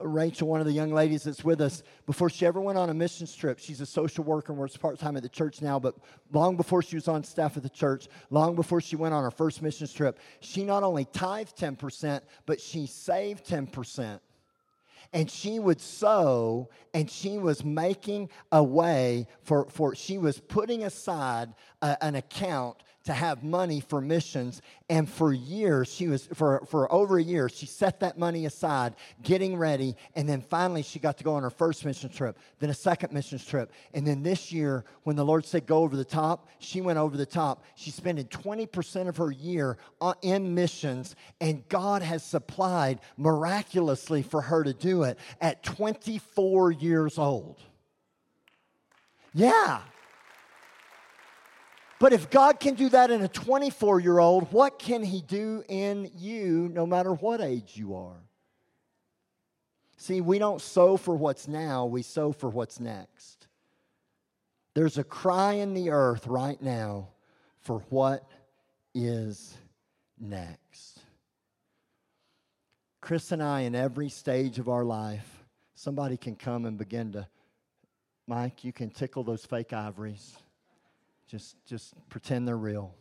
Rachel, 0.00 0.48
one 0.48 0.60
of 0.60 0.66
the 0.66 0.72
young 0.72 0.92
ladies 0.92 1.24
that's 1.24 1.44
with 1.44 1.60
us, 1.60 1.82
before 2.06 2.30
she 2.30 2.46
ever 2.46 2.60
went 2.60 2.78
on 2.78 2.90
a 2.90 2.94
missions 2.94 3.34
trip, 3.34 3.58
she's 3.58 3.80
a 3.80 3.86
social 3.86 4.24
worker 4.24 4.52
and 4.52 4.58
works 4.60 4.76
part 4.76 4.98
time 4.98 5.16
at 5.16 5.22
the 5.22 5.28
church 5.28 5.62
now, 5.62 5.78
but 5.78 5.94
long 6.32 6.56
before 6.56 6.82
she 6.82 6.96
was 6.96 7.08
on 7.08 7.24
staff 7.24 7.56
at 7.56 7.62
the 7.62 7.68
church, 7.68 8.08
long 8.30 8.54
before 8.54 8.80
she 8.80 8.96
went 8.96 9.14
on 9.14 9.24
her 9.24 9.30
first 9.30 9.62
missions 9.62 9.92
trip, 9.92 10.18
she 10.40 10.64
not 10.64 10.82
only 10.82 11.04
tithed 11.06 11.56
10%, 11.56 12.20
but 12.46 12.60
she 12.60 12.86
saved 12.86 13.46
10% 13.46 14.20
and 15.12 15.30
she 15.30 15.58
would 15.58 15.80
sow 15.80 16.68
and 16.94 17.10
she 17.10 17.38
was 17.38 17.64
making 17.64 18.28
a 18.52 18.62
way 18.62 19.26
for, 19.42 19.66
for 19.70 19.94
she 19.94 20.18
was 20.18 20.38
putting 20.38 20.84
aside 20.84 21.54
a, 21.82 21.96
an 22.04 22.14
account 22.14 22.82
to 23.08 23.14
have 23.14 23.42
money 23.42 23.80
for 23.80 24.02
missions. 24.02 24.60
And 24.90 25.08
for 25.08 25.32
years, 25.32 25.90
she 25.90 26.08
was, 26.08 26.28
for, 26.34 26.62
for 26.66 26.92
over 26.92 27.16
a 27.16 27.22
year, 27.22 27.48
she 27.48 27.64
set 27.64 28.00
that 28.00 28.18
money 28.18 28.44
aside, 28.44 28.96
getting 29.22 29.56
ready. 29.56 29.96
And 30.14 30.28
then 30.28 30.42
finally, 30.42 30.82
she 30.82 30.98
got 30.98 31.16
to 31.16 31.24
go 31.24 31.32
on 31.32 31.42
her 31.42 31.48
first 31.48 31.86
mission 31.86 32.10
trip, 32.10 32.38
then 32.58 32.68
a 32.68 32.74
second 32.74 33.14
mission 33.14 33.38
trip. 33.38 33.72
And 33.94 34.06
then 34.06 34.22
this 34.22 34.52
year, 34.52 34.84
when 35.04 35.16
the 35.16 35.24
Lord 35.24 35.46
said, 35.46 35.66
go 35.66 35.78
over 35.78 35.96
the 35.96 36.04
top, 36.04 36.48
she 36.58 36.82
went 36.82 36.98
over 36.98 37.16
the 37.16 37.24
top. 37.24 37.64
She's 37.76 37.94
spending 37.94 38.26
20% 38.26 39.08
of 39.08 39.16
her 39.16 39.30
year 39.30 39.78
uh, 40.02 40.12
in 40.20 40.54
missions, 40.54 41.16
and 41.40 41.66
God 41.70 42.02
has 42.02 42.22
supplied 42.22 43.00
miraculously 43.16 44.22
for 44.22 44.42
her 44.42 44.62
to 44.64 44.74
do 44.74 45.04
it 45.04 45.18
at 45.40 45.62
24 45.62 46.72
years 46.72 47.16
old. 47.16 47.58
Yeah. 49.32 49.80
But 52.00 52.12
if 52.12 52.30
God 52.30 52.60
can 52.60 52.74
do 52.74 52.88
that 52.90 53.10
in 53.10 53.22
a 53.22 53.28
24 53.28 54.00
year 54.00 54.18
old, 54.18 54.52
what 54.52 54.78
can 54.78 55.02
He 55.02 55.20
do 55.20 55.64
in 55.68 56.10
you 56.16 56.70
no 56.72 56.86
matter 56.86 57.12
what 57.12 57.40
age 57.40 57.72
you 57.74 57.94
are? 57.96 58.22
See, 59.96 60.20
we 60.20 60.38
don't 60.38 60.60
sow 60.60 60.96
for 60.96 61.16
what's 61.16 61.48
now, 61.48 61.86
we 61.86 62.02
sow 62.02 62.30
for 62.32 62.48
what's 62.48 62.78
next. 62.78 63.48
There's 64.74 64.96
a 64.96 65.04
cry 65.04 65.54
in 65.54 65.74
the 65.74 65.90
earth 65.90 66.28
right 66.28 66.60
now 66.62 67.08
for 67.62 67.80
what 67.90 68.24
is 68.94 69.56
next. 70.20 71.00
Chris 73.00 73.32
and 73.32 73.42
I, 73.42 73.62
in 73.62 73.74
every 73.74 74.08
stage 74.08 74.60
of 74.60 74.68
our 74.68 74.84
life, 74.84 75.44
somebody 75.74 76.16
can 76.16 76.36
come 76.36 76.64
and 76.64 76.78
begin 76.78 77.12
to, 77.12 77.26
Mike, 78.28 78.62
you 78.62 78.72
can 78.72 78.90
tickle 78.90 79.24
those 79.24 79.44
fake 79.44 79.72
ivories. 79.72 80.36
Just, 81.28 81.56
just 81.66 81.94
pretend 82.08 82.48
they're 82.48 82.56
real. 82.56 82.94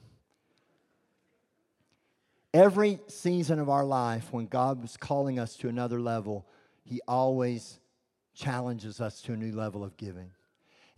Every 2.53 2.99
season 3.07 3.59
of 3.59 3.69
our 3.69 3.85
life, 3.85 4.31
when 4.31 4.47
God 4.47 4.81
was 4.81 4.97
calling 4.97 5.39
us 5.39 5.55
to 5.57 5.69
another 5.69 5.99
level, 5.99 6.45
He 6.83 7.01
always 7.07 7.79
challenges 8.35 8.99
us 8.99 9.21
to 9.23 9.33
a 9.33 9.37
new 9.37 9.53
level 9.53 9.83
of 9.83 9.95
giving. 9.97 10.31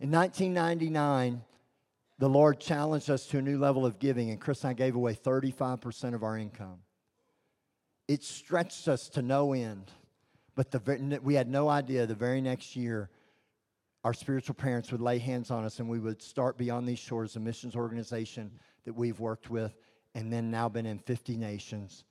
In 0.00 0.10
1999, 0.10 1.42
the 2.18 2.28
Lord 2.28 2.60
challenged 2.60 3.10
us 3.10 3.26
to 3.26 3.38
a 3.38 3.42
new 3.42 3.58
level 3.58 3.86
of 3.86 3.98
giving, 3.98 4.30
and 4.30 4.40
Chris 4.40 4.64
and 4.64 4.70
I 4.70 4.74
gave 4.74 4.96
away 4.96 5.14
35% 5.14 6.14
of 6.14 6.22
our 6.22 6.36
income. 6.36 6.80
It 8.08 8.24
stretched 8.24 8.88
us 8.88 9.08
to 9.10 9.22
no 9.22 9.52
end, 9.52 9.90
but 10.54 10.70
the, 10.70 11.20
we 11.22 11.34
had 11.34 11.48
no 11.48 11.68
idea 11.68 12.06
the 12.06 12.14
very 12.14 12.40
next 12.40 12.76
year 12.76 13.08
our 14.04 14.14
spiritual 14.14 14.54
parents 14.54 14.90
would 14.92 15.00
lay 15.00 15.18
hands 15.18 15.50
on 15.50 15.64
us 15.64 15.78
and 15.78 15.88
we 15.88 15.98
would 15.98 16.22
start 16.22 16.56
Beyond 16.56 16.88
These 16.88 16.98
Shores, 16.98 17.36
a 17.36 17.40
missions 17.40 17.76
organization 17.76 18.50
that 18.84 18.94
we've 18.94 19.20
worked 19.20 19.50
with 19.50 19.74
and 20.14 20.32
then 20.32 20.50
now 20.50 20.68
been 20.68 20.86
in 20.86 20.98
50 20.98 21.36
nations, 21.36 22.04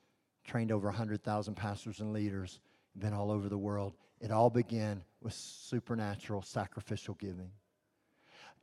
trained 0.45 0.71
over 0.71 0.87
100,000 0.87 1.55
pastors 1.55 1.99
and 1.99 2.13
leaders, 2.13 2.59
been 2.97 3.13
all 3.13 3.31
over 3.31 3.49
the 3.49 3.57
world. 3.57 3.93
It 4.21 4.31
all 4.31 4.49
began 4.49 5.03
with 5.21 5.33
supernatural 5.33 6.41
sacrificial 6.41 7.15
giving. 7.15 7.51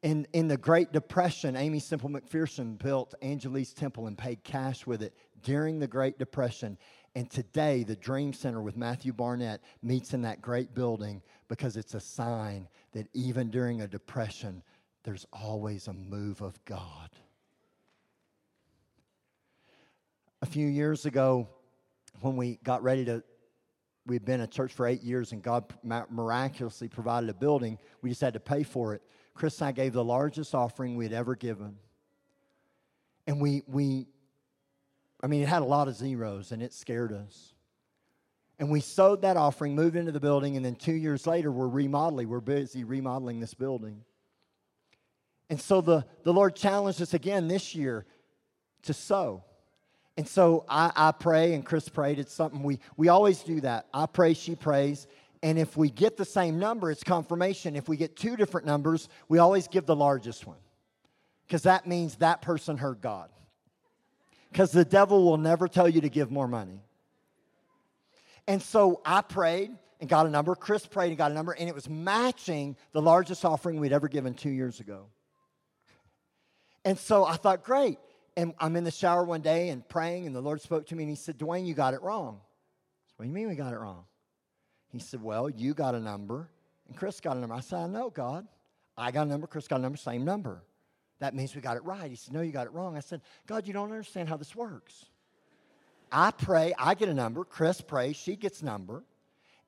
In, 0.07 0.25
in 0.33 0.47
the 0.47 0.57
Great 0.57 0.93
Depression, 0.93 1.57
Aimee 1.57 1.81
Semple 1.81 2.11
McPherson 2.11 2.79
built 2.79 3.17
Angelus 3.23 3.73
Temple 3.73 4.07
and 4.07 4.17
paid 4.17 4.45
cash 4.45 4.87
with 4.87 5.03
it 5.03 5.13
during 5.43 5.81
the 5.81 5.89
Great 5.89 6.17
Depression. 6.17 6.79
And 7.17 7.29
today, 7.29 7.83
the 7.83 7.97
Dream 7.97 8.33
Center 8.33 8.63
with 8.63 8.77
Matthew 8.77 9.13
Barnett 9.13 9.63
meets 9.83 10.15
in 10.15 10.23
that 10.23 10.41
great 10.41 10.77
building 10.77 11.23
because 11.49 11.77
it's 11.77 11.95
a 11.95 11.99
sign 11.99 12.69
that 12.93 13.09
even 13.15 13.51
during 13.51 13.81
a 13.81 13.89
depression, 13.89 14.63
there's 15.03 15.27
always 15.33 15.89
a 15.89 15.93
move 15.93 16.41
of 16.41 16.65
God. 16.67 17.11
A 20.41 20.47
few 20.47 20.69
years 20.69 21.05
ago, 21.05 21.49
when 22.21 22.37
we 22.37 22.61
got 22.63 22.81
ready 22.85 23.05
to, 23.07 23.25
we'd 24.07 24.25
been 24.25 24.43
a 24.43 24.47
church 24.47 24.73
for 24.73 24.87
eight 24.87 25.03
years 25.03 25.33
and 25.33 25.43
God 25.43 25.65
miraculously 25.83 26.87
provided 26.87 27.29
a 27.29 27.35
building. 27.35 27.77
We 28.03 28.11
just 28.11 28.21
had 28.21 28.35
to 28.35 28.41
pay 28.41 28.63
for 28.63 28.95
it. 28.95 29.03
Chris 29.37 29.61
and 29.61 29.69
I 29.69 29.73
gave 29.73 29.93
the 29.93 30.05
largest 30.05 30.55
offering 30.55 30.97
we 30.97 31.05
had 31.05 31.13
ever 31.13 31.37
given. 31.37 31.77
And 33.27 33.41
we, 33.41 33.63
we, 33.67 34.07
I 35.23 35.27
mean, 35.27 35.43
it 35.43 35.49
had 35.49 35.63
a 35.63 35.67
lot 35.67 35.89
of 35.89 35.95
zeros 35.95 36.53
and 36.53 36.63
it 36.63 36.73
scared 36.73 37.13
us. 37.13 37.53
And 38.59 38.71
we 38.71 38.81
sowed 38.81 39.23
that 39.23 39.37
offering, 39.37 39.75
moved 39.75 39.97
into 39.97 40.13
the 40.13 40.21
building, 40.21 40.57
and 40.57 40.65
then 40.65 40.77
two 40.77 40.95
years 40.95 41.27
later, 41.27 41.53
we're 41.53 41.69
remodeling. 41.69 42.29
We're 42.29 42.41
busy 42.41 42.85
remodeling 42.85 43.39
this 43.39 43.53
building. 43.53 44.03
And 45.51 45.61
so 45.61 45.83
the, 45.83 46.07
the 46.25 46.33
Lord 46.33 46.57
challenged 46.57 47.03
us 47.03 47.13
again 47.13 47.49
this 47.49 47.75
year 47.75 48.07
to 48.85 48.95
sow. 48.95 49.45
And 50.17 50.27
so 50.27 50.65
I, 50.69 50.91
I 50.97 51.13
pray, 51.13 51.53
and 51.53 51.65
Chris 51.67 51.89
prayed. 51.91 52.19
It's 52.19 52.33
something 52.33 52.63
we, 52.63 52.81
we 52.97 53.09
always 53.09 53.41
do 53.41 53.61
that. 53.61 53.87
I 53.93 54.07
pray, 54.07 54.33
she 54.33 54.55
prays. 54.55 55.07
And 55.43 55.59
if 55.59 55.77
we 55.77 55.91
get 55.91 56.17
the 56.17 56.25
same 56.25 56.59
number, 56.59 56.91
it's 56.91 57.05
confirmation. 57.05 57.77
If 57.77 57.89
we 57.89 57.97
get 57.97 58.17
two 58.17 58.37
different 58.37 58.67
numbers, 58.67 59.09
we 59.29 59.39
always 59.39 59.69
give 59.69 59.87
the 59.87 59.97
largest 59.97 60.47
one 60.47 60.59
because 61.47 61.63
that 61.63 61.87
means 61.87 62.17
that 62.17 62.43
person 62.43 62.77
heard 62.77 63.01
God. 63.01 63.31
Because 64.51 64.73
the 64.73 64.85
devil 64.85 65.25
will 65.25 65.37
never 65.37 65.69
tell 65.69 65.89
you 65.89 66.01
to 66.01 66.09
give 66.09 66.31
more 66.31 66.49
money. 66.49 66.81
And 68.49 68.63
so 68.63 69.01
I 69.05 69.21
prayed 69.21 69.73
and 70.01 70.09
got 70.09 70.27
a 70.27 70.31
number. 70.31 70.55
Chris 70.55 70.87
prayed 70.87 71.09
and 71.09 71.19
got 71.19 71.31
a 71.31 71.35
number, 71.35 71.53
and 71.53 71.69
it 71.69 71.75
was 71.75 71.89
matching 71.89 72.77
the 72.93 73.03
largest 73.03 73.45
offering 73.45 73.81
we'd 73.81 73.93
ever 73.93 74.09
given 74.09 74.35
two 74.35 74.51
years 74.51 74.81
ago. 74.81 75.07
And 76.85 76.99
so 76.99 77.25
I 77.25 77.37
thought, 77.37 77.65
great. 77.65 77.99
And 78.37 78.55
I'm 78.59 78.77
in 78.77 78.85
the 78.85 78.91
shower 78.91 79.25
one 79.25 79.41
day 79.41 79.71
and 79.71 79.87
praying, 79.89 80.27
and 80.27 80.37
the 80.37 80.41
Lord 80.41 80.61
spoke 80.61 80.87
to 80.87 80.95
me 80.95 81.05
and 81.05 81.11
He 81.11 81.17
said, 81.17 81.39
Dwayne, 81.39 81.67
you 81.67 81.75
got 81.75 81.95
it 81.95 82.03
wrong. 82.03 82.41
Said, 83.07 83.15
what 83.17 83.25
do 83.25 83.29
you 83.29 83.35
mean 83.35 83.49
we 83.49 83.57
got 83.57 83.73
it 83.73 83.79
wrong? 83.79 84.05
He 85.01 85.07
said, 85.07 85.23
Well, 85.23 85.49
you 85.49 85.75
got 85.75 85.95
a 85.95 86.01
number, 86.01 86.49
and 86.89 86.97
Chris 86.97 87.21
got 87.21 87.37
a 87.37 87.41
number. 87.41 87.55
I 87.55 87.61
said, 87.61 87.79
I 87.79 87.87
know, 87.87 88.11
God. 88.11 88.47
I 88.97 89.11
got 89.11 89.27
a 89.27 89.31
number, 89.31 89.47
Chris 89.47 89.69
got 89.69 89.81
a 89.81 89.83
number, 89.83 89.99
same 89.99 90.25
number. 90.25 90.63
That 91.19 91.35
means 91.35 91.55
we 91.55 91.61
got 91.61 91.77
it 91.77 91.85
right. 91.85 92.11
He 92.11 92.17
said, 92.17 92.35
No, 92.35 92.41
you 92.41 92.53
got 92.53 92.67
it 92.67 92.73
wrong. 92.73 92.97
I 92.97 93.01
said, 93.01 93.21
God, 93.47 93.67
you 93.67 93.73
don't 93.73 93.91
understand 93.91 94.29
how 94.29 94.37
this 94.37 94.55
works. 94.55 95.07
I 96.11 96.31
pray, 96.31 96.73
I 96.79 96.95
get 96.95 97.09
a 97.09 97.15
number, 97.15 97.45
Chris 97.45 97.81
prays, 97.81 98.17
she 98.17 98.37
gets 98.37 98.63
number, 98.63 99.03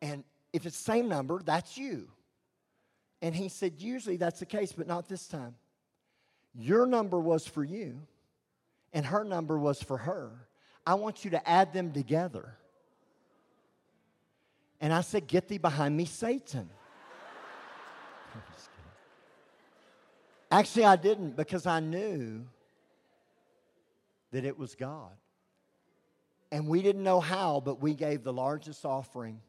and 0.01 0.25
if 0.53 0.67
it's 0.67 0.77
the 0.77 0.85
same 0.85 1.09
number, 1.09 1.43
that's 1.45 1.77
you. 1.77 2.09
And 3.21 3.35
he 3.35 3.49
said, 3.49 3.75
Usually 3.79 4.17
that's 4.17 4.41
the 4.41 4.47
case, 4.47 4.73
but 4.73 4.87
not 4.87 5.09
this 5.09 5.27
time. 5.27 5.55
Your 6.55 6.87
number 6.87 7.19
was 7.19 7.47
for 7.47 7.65
you, 7.65 8.01
and 8.93 9.05
her 9.07 9.25
number 9.25 9.59
was 9.59 9.83
for 9.83 9.99
her. 9.99 10.31
I 10.87 10.95
want 10.95 11.25
you 11.25 11.33
to 11.33 11.49
add 11.49 11.73
them 11.73 11.93
together. 11.93 12.57
And 14.81 14.93
I 14.93 15.01
said, 15.01 15.27
Get 15.27 15.49
thee 15.49 15.59
behind 15.59 15.97
me, 15.97 16.05
Satan. 16.05 16.71
Actually, 20.51 20.85
I 20.87 20.97
didn't 20.97 21.37
because 21.37 21.67
I 21.67 21.81
knew 21.81 22.47
that 24.33 24.45
it 24.45 24.59
was 24.59 24.75
God. 24.75 25.13
And 26.51 26.67
we 26.67 26.81
didn't 26.81 27.03
know 27.03 27.21
how, 27.21 27.61
but 27.63 27.83
we 27.83 27.95
gave 27.95 28.23
the 28.23 28.33
largest 28.33 28.87
offering, 28.87 29.41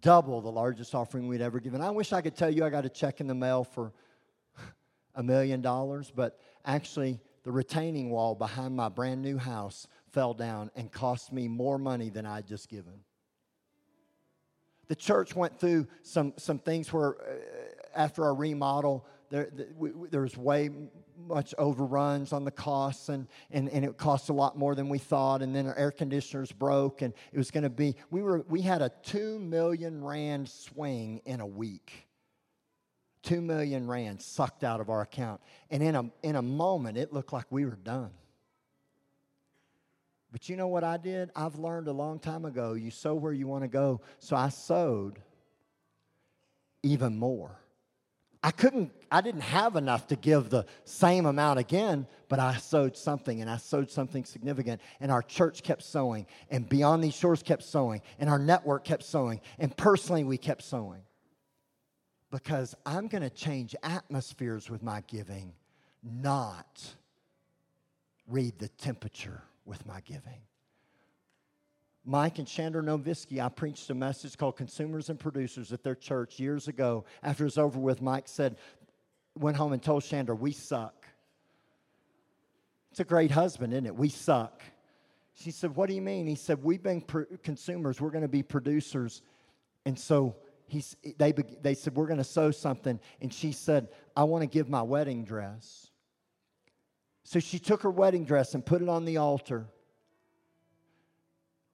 double 0.00 0.40
the 0.40 0.50
largest 0.50 0.94
offering 0.94 1.28
we'd 1.28 1.40
ever 1.40 1.60
given. 1.60 1.80
I 1.80 1.90
wish 1.90 2.12
I 2.12 2.20
could 2.20 2.34
tell 2.34 2.50
you 2.50 2.64
I 2.64 2.70
got 2.70 2.84
a 2.84 2.88
check 2.88 3.20
in 3.20 3.28
the 3.28 3.34
mail 3.34 3.62
for 3.62 3.92
a 5.14 5.22
million 5.22 5.60
dollars, 5.60 6.12
but 6.14 6.40
actually, 6.64 7.20
the 7.44 7.52
retaining 7.52 8.10
wall 8.10 8.34
behind 8.34 8.74
my 8.74 8.88
brand 8.88 9.22
new 9.22 9.36
house 9.36 9.86
fell 10.10 10.34
down 10.34 10.70
and 10.74 10.90
cost 10.90 11.32
me 11.32 11.46
more 11.46 11.78
money 11.78 12.08
than 12.08 12.26
I'd 12.26 12.46
just 12.46 12.68
given. 12.68 13.00
The 14.88 14.96
church 14.96 15.34
went 15.34 15.58
through 15.58 15.86
some, 16.02 16.34
some 16.36 16.58
things 16.58 16.92
where, 16.92 17.16
uh, 17.16 17.34
after 17.96 18.24
our 18.24 18.34
remodel, 18.34 19.06
there, 19.30 19.48
there 20.10 20.20
was 20.20 20.36
way 20.36 20.70
much 21.16 21.54
overruns 21.58 22.32
on 22.32 22.44
the 22.44 22.50
costs, 22.50 23.08
and, 23.08 23.26
and, 23.50 23.68
and 23.70 23.84
it 23.84 23.96
cost 23.96 24.28
a 24.28 24.32
lot 24.32 24.58
more 24.58 24.74
than 24.74 24.88
we 24.88 24.98
thought. 24.98 25.42
And 25.42 25.54
then 25.54 25.66
our 25.66 25.76
air 25.76 25.90
conditioners 25.90 26.52
broke, 26.52 27.02
and 27.02 27.14
it 27.32 27.38
was 27.38 27.50
going 27.50 27.64
to 27.64 27.70
be, 27.70 27.96
we, 28.10 28.22
were, 28.22 28.44
we 28.48 28.60
had 28.60 28.82
a 28.82 28.90
2 29.04 29.38
million 29.38 30.04
Rand 30.04 30.48
swing 30.48 31.20
in 31.24 31.40
a 31.40 31.46
week. 31.46 32.06
2 33.22 33.40
million 33.40 33.88
Rand 33.88 34.20
sucked 34.20 34.64
out 34.64 34.80
of 34.80 34.90
our 34.90 35.00
account. 35.00 35.40
And 35.70 35.82
in 35.82 35.94
a, 35.96 36.10
in 36.22 36.36
a 36.36 36.42
moment, 36.42 36.98
it 36.98 37.12
looked 37.12 37.32
like 37.32 37.46
we 37.50 37.64
were 37.64 37.76
done. 37.76 38.10
But 40.34 40.48
you 40.48 40.56
know 40.56 40.66
what 40.66 40.82
I 40.82 40.96
did? 40.96 41.30
I've 41.36 41.60
learned 41.60 41.86
a 41.86 41.92
long 41.92 42.18
time 42.18 42.44
ago 42.44 42.72
you 42.72 42.90
sow 42.90 43.14
where 43.14 43.32
you 43.32 43.46
want 43.46 43.62
to 43.62 43.68
go. 43.68 44.00
So 44.18 44.34
I 44.34 44.48
sowed 44.48 45.20
even 46.82 47.16
more. 47.16 47.56
I 48.42 48.50
couldn't, 48.50 48.90
I 49.12 49.20
didn't 49.20 49.42
have 49.42 49.76
enough 49.76 50.08
to 50.08 50.16
give 50.16 50.50
the 50.50 50.66
same 50.82 51.26
amount 51.26 51.60
again, 51.60 52.08
but 52.28 52.40
I 52.40 52.56
sowed 52.56 52.96
something 52.96 53.42
and 53.42 53.48
I 53.48 53.58
sowed 53.58 53.92
something 53.92 54.24
significant. 54.24 54.80
And 54.98 55.12
our 55.12 55.22
church 55.22 55.62
kept 55.62 55.84
sowing, 55.84 56.26
and 56.50 56.68
Beyond 56.68 57.04
These 57.04 57.14
Shores 57.14 57.44
kept 57.44 57.62
sowing, 57.62 58.02
and 58.18 58.28
our 58.28 58.40
network 58.40 58.82
kept 58.82 59.04
sowing, 59.04 59.40
and 59.60 59.74
personally 59.76 60.24
we 60.24 60.36
kept 60.36 60.62
sowing. 60.62 61.02
Because 62.32 62.74
I'm 62.84 63.06
going 63.06 63.22
to 63.22 63.30
change 63.30 63.76
atmospheres 63.84 64.68
with 64.68 64.82
my 64.82 65.04
giving, 65.06 65.52
not 66.02 66.82
read 68.26 68.58
the 68.58 68.68
temperature 68.68 69.44
with 69.64 69.86
my 69.86 70.00
giving. 70.00 70.40
Mike 72.04 72.38
and 72.38 72.46
Chandra 72.46 72.82
Novisky, 72.82 73.42
I 73.42 73.48
preached 73.48 73.88
a 73.88 73.94
message 73.94 74.36
called 74.36 74.56
Consumers 74.56 75.08
and 75.08 75.18
Producers 75.18 75.72
at 75.72 75.82
their 75.82 75.94
church 75.94 76.38
years 76.38 76.68
ago. 76.68 77.04
After 77.22 77.44
it 77.44 77.46
was 77.46 77.58
over 77.58 77.78
with, 77.78 78.02
Mike 78.02 78.28
said, 78.28 78.56
went 79.38 79.56
home 79.56 79.72
and 79.72 79.82
told 79.82 80.04
Chandra, 80.04 80.34
We 80.34 80.52
suck. 80.52 81.06
It's 82.90 83.00
a 83.00 83.04
great 83.04 83.30
husband, 83.30 83.72
isn't 83.72 83.86
it? 83.86 83.96
We 83.96 84.08
suck. 84.08 84.62
She 85.34 85.50
said, 85.50 85.74
What 85.74 85.88
do 85.88 85.94
you 85.94 86.02
mean? 86.02 86.26
He 86.26 86.34
said, 86.34 86.62
We've 86.62 86.82
been 86.82 87.02
consumers, 87.42 88.00
we're 88.00 88.10
going 88.10 88.22
to 88.22 88.28
be 88.28 88.42
producers. 88.42 89.22
And 89.86 89.98
so 89.98 90.36
he's, 90.66 90.96
they, 91.18 91.32
they 91.32 91.74
said, 91.74 91.96
We're 91.96 92.06
going 92.06 92.18
to 92.18 92.24
sow 92.24 92.50
something. 92.50 93.00
And 93.20 93.32
she 93.32 93.52
said, 93.52 93.88
I 94.16 94.24
want 94.24 94.42
to 94.42 94.46
give 94.46 94.68
my 94.68 94.82
wedding 94.82 95.24
dress. 95.24 95.90
So 97.24 97.40
she 97.40 97.58
took 97.58 97.82
her 97.82 97.90
wedding 97.90 98.24
dress 98.24 98.54
and 98.54 98.64
put 98.64 98.82
it 98.82 98.88
on 98.88 99.04
the 99.04 99.16
altar. 99.16 99.66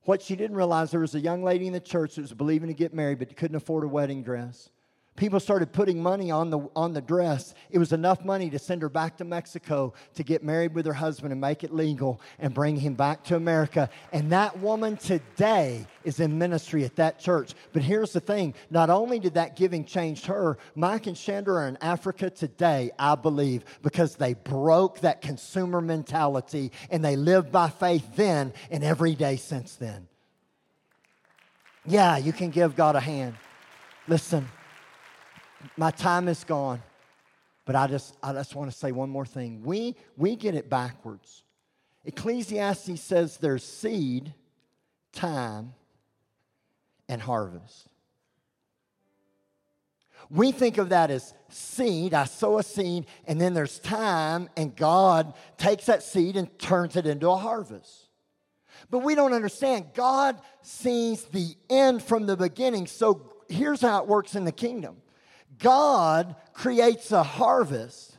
What 0.05 0.23
she 0.23 0.37
didn't 0.37 0.57
realize, 0.57 0.91
there 0.91 1.01
was 1.01 1.15
a 1.15 1.21
young 1.21 1.43
lady 1.43 1.67
in 1.67 1.73
the 1.73 1.81
church 1.81 2.15
that 2.15 2.23
was 2.23 2.33
believing 2.33 2.69
to 2.69 2.75
get 2.75 2.95
married, 2.95 3.19
but 3.19 3.37
couldn't 3.37 3.57
afford 3.57 3.85
a 3.85 3.89
wedding 3.89 4.23
dress. 4.23 4.71
People 5.17 5.41
started 5.41 5.73
putting 5.73 6.03
money 6.03 6.31
on 6.31 6.49
the, 6.49 6.61
on 6.75 6.95
the 6.95 7.01
dress. 7.03 7.53
It 7.71 7.79
was 7.79 7.93
enough 7.93 8.25
money 8.25 8.49
to 8.51 8.59
send 8.59 8.81
her 8.81 8.89
back 8.89 9.19
to 9.19 9.25
Mexico 9.25 9.93
to 10.15 10.23
get 10.23 10.43
married 10.43 10.75
with 10.75 10.87
her 10.87 10.95
husband 10.95 11.33
and 11.33 11.41
make 11.41 11.63
it 11.63 11.75
legal 11.75 12.21
and 12.39 12.55
bring 12.55 12.77
him 12.77 12.95
back 12.95 13.25
to 13.25 13.37
America. 13.37 13.91
And 14.13 14.33
that 14.33 14.61
woman 14.61 14.97
today 14.97 15.87
is 16.05 16.21
in 16.21 16.39
ministry 16.39 16.85
at 16.85 16.97
that 16.97 17.19
church. 17.19 17.53
But 17.73 17.83
here's 17.83 18.13
the 18.13 18.21
thing 18.21 18.55
not 18.71 18.89
only 18.89 19.19
did 19.19 19.35
that 19.35 19.57
giving 19.57 19.85
change 19.85 20.25
her, 20.25 20.57
Mike 20.75 21.07
and 21.07 21.17
Chandra 21.17 21.55
are 21.57 21.69
in 21.69 21.77
Africa 21.83 22.31
today, 22.31 22.91
I 22.99 23.15
believe, 23.17 23.65
because 23.83 24.15
they 24.15 24.35
broke 24.35 25.01
that 25.01 25.21
consumer 25.21 25.83
mentality 25.83 26.73
and 26.89 27.05
they 27.05 27.17
lived 27.17 27.53
by 27.53 27.69
faith 27.69 28.17
then 28.17 28.55
and 28.71 28.83
every 28.83 29.17
day 29.17 29.37
since 29.37 29.75
then. 29.75 30.09
Yeah, 31.85 32.17
you 32.17 32.33
can 32.33 32.51
give 32.51 32.77
God 32.77 32.97
a 32.97 33.01
hand. 33.01 33.35
Listen 34.09 34.49
my 35.77 35.91
time 35.91 36.29
is 36.29 36.45
gone. 36.45 36.83
But 37.65 37.77
I 37.77 37.87
just, 37.87 38.17
I 38.23 38.33
just 38.33 38.55
want 38.55 38.71
to 38.71 38.77
say 38.77 38.91
one 38.93 39.11
more 39.11 39.27
thing. 39.27 39.63
We, 39.63 39.95
we 40.17 40.35
get 40.37 40.55
it 40.55 40.69
backwards. 40.69 41.43
Ecclesiastes 42.05 43.01
says 43.01 43.37
there's 43.37 43.63
seed, 43.63 44.33
time, 45.13 45.75
and 47.09 47.21
harvest. 47.21 47.87
We 50.31 50.53
think 50.53 50.79
of 50.79 50.91
that 50.91 51.11
as 51.11 51.35
seed. 51.49 52.15
I 52.15 52.25
sow 52.25 52.59
a 52.59 52.63
seed, 52.63 53.07
and 53.27 53.41
then 53.41 53.53
there's 53.53 53.79
time, 53.81 54.49
and 54.57 54.75
God 54.75 55.35
takes 55.59 55.87
that 55.87 56.03
seed 56.03 56.37
and 56.37 56.57
turns 56.59 56.97
it 56.97 57.07
into 57.07 57.29
a 57.29 57.37
harvest. 57.37 58.09
But 58.91 59.01
we 59.01 59.15
don't 59.15 59.33
understand. 59.33 59.87
God 59.95 60.41
sees 60.63 61.25
the 61.25 61.55
end 61.69 62.03
from 62.03 62.27
the 62.27 62.37
beginning. 62.37 62.87
So 62.87 63.33
here's 63.49 63.81
how 63.81 64.03
it 64.03 64.09
works 64.09 64.35
in 64.35 64.45
the 64.45 64.53
kingdom 64.53 64.97
God 65.61 66.35
creates 66.53 67.13
a 67.13 67.23
harvest 67.23 68.17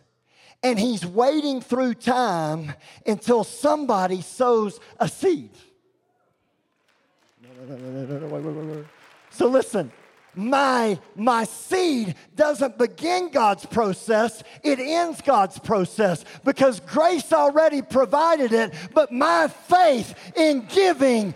and 0.64 0.80
he's 0.80 1.06
waiting 1.06 1.60
through 1.62 1.96
time 1.96 2.74
until 3.06 3.44
somebody 3.44 4.22
sows 4.22 4.80
a 5.00 5.08
seed. 5.08 5.50
So 9.32 9.48
listen, 9.48 9.92
my 10.36 11.00
my 11.16 11.44
seed 11.44 12.16
doesn't 12.36 12.78
begin 12.78 13.30
God's 13.32 13.66
process, 13.66 14.44
it 14.64 14.80
ends 14.80 15.22
God's 15.22 15.60
process 15.60 16.24
because 16.44 16.80
grace 16.80 17.34
already 17.34 17.82
provided 17.82 18.54
it, 18.54 18.74
but 18.94 19.12
my 19.12 19.48
faith 19.48 20.16
in 20.36 20.66
giving 20.68 21.34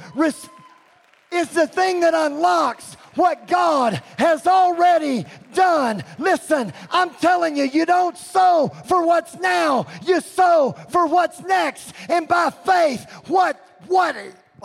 is 1.31 1.49
the 1.49 1.67
thing 1.67 1.99
that 2.01 2.13
unlocks 2.13 2.95
what 3.15 3.47
God 3.47 4.01
has 4.17 4.45
already 4.45 5.25
done. 5.53 6.03
Listen, 6.17 6.73
I'm 6.91 7.11
telling 7.15 7.55
you, 7.57 7.63
you 7.63 7.85
don't 7.85 8.17
sow 8.17 8.69
for 8.85 9.05
what's 9.05 9.35
now, 9.35 9.87
you 10.05 10.21
sow 10.21 10.75
for 10.89 11.07
what's 11.07 11.41
next. 11.41 11.93
And 12.09 12.27
by 12.27 12.49
faith, 12.49 13.09
what 13.27 13.59
what 13.87 14.15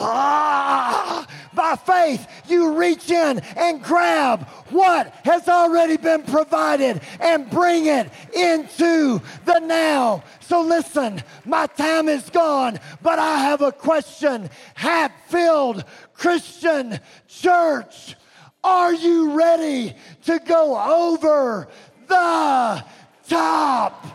Ah, 0.03 1.27
by 1.53 1.77
faith, 1.77 2.27
you 2.49 2.75
reach 2.79 3.11
in 3.11 3.41
and 3.57 3.83
grab 3.83 4.47
what 4.71 5.13
has 5.25 5.47
already 5.47 5.99
been 5.99 6.23
provided 6.23 7.03
and 7.21 7.51
bring 7.51 7.87
it 7.87 8.11
into 8.35 9.21
the 9.45 9.59
now. 9.59 10.25
So 10.41 10.63
listen, 10.63 11.23
my 11.45 11.67
time 11.67 12.09
is 12.09 12.31
gone, 12.31 12.79
but 13.03 13.19
I 13.19 13.39
have 13.39 13.61
a 13.61 13.73
question. 13.73 14.49
Hatfield 14.75 15.85
Christian 16.15 16.99
Church, 17.29 18.15
are 18.63 18.93
you 18.93 19.33
ready 19.33 19.95
to 20.25 20.39
go 20.41 20.79
over 20.79 21.69
the 22.09 22.85
top? 23.29 24.07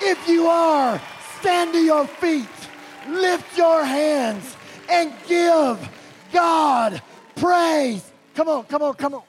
If 0.00 0.28
you 0.28 0.46
are, 0.46 1.00
stand 1.40 1.72
to 1.74 1.78
your 1.78 2.06
feet 2.06 2.46
lift 3.08 3.56
your 3.56 3.84
hands 3.84 4.56
and 4.88 5.12
give 5.26 5.88
God 6.32 7.02
praise. 7.36 8.10
Come 8.34 8.48
on, 8.48 8.64
come 8.64 8.82
on, 8.82 8.94
come 8.94 9.14
on. 9.14 9.22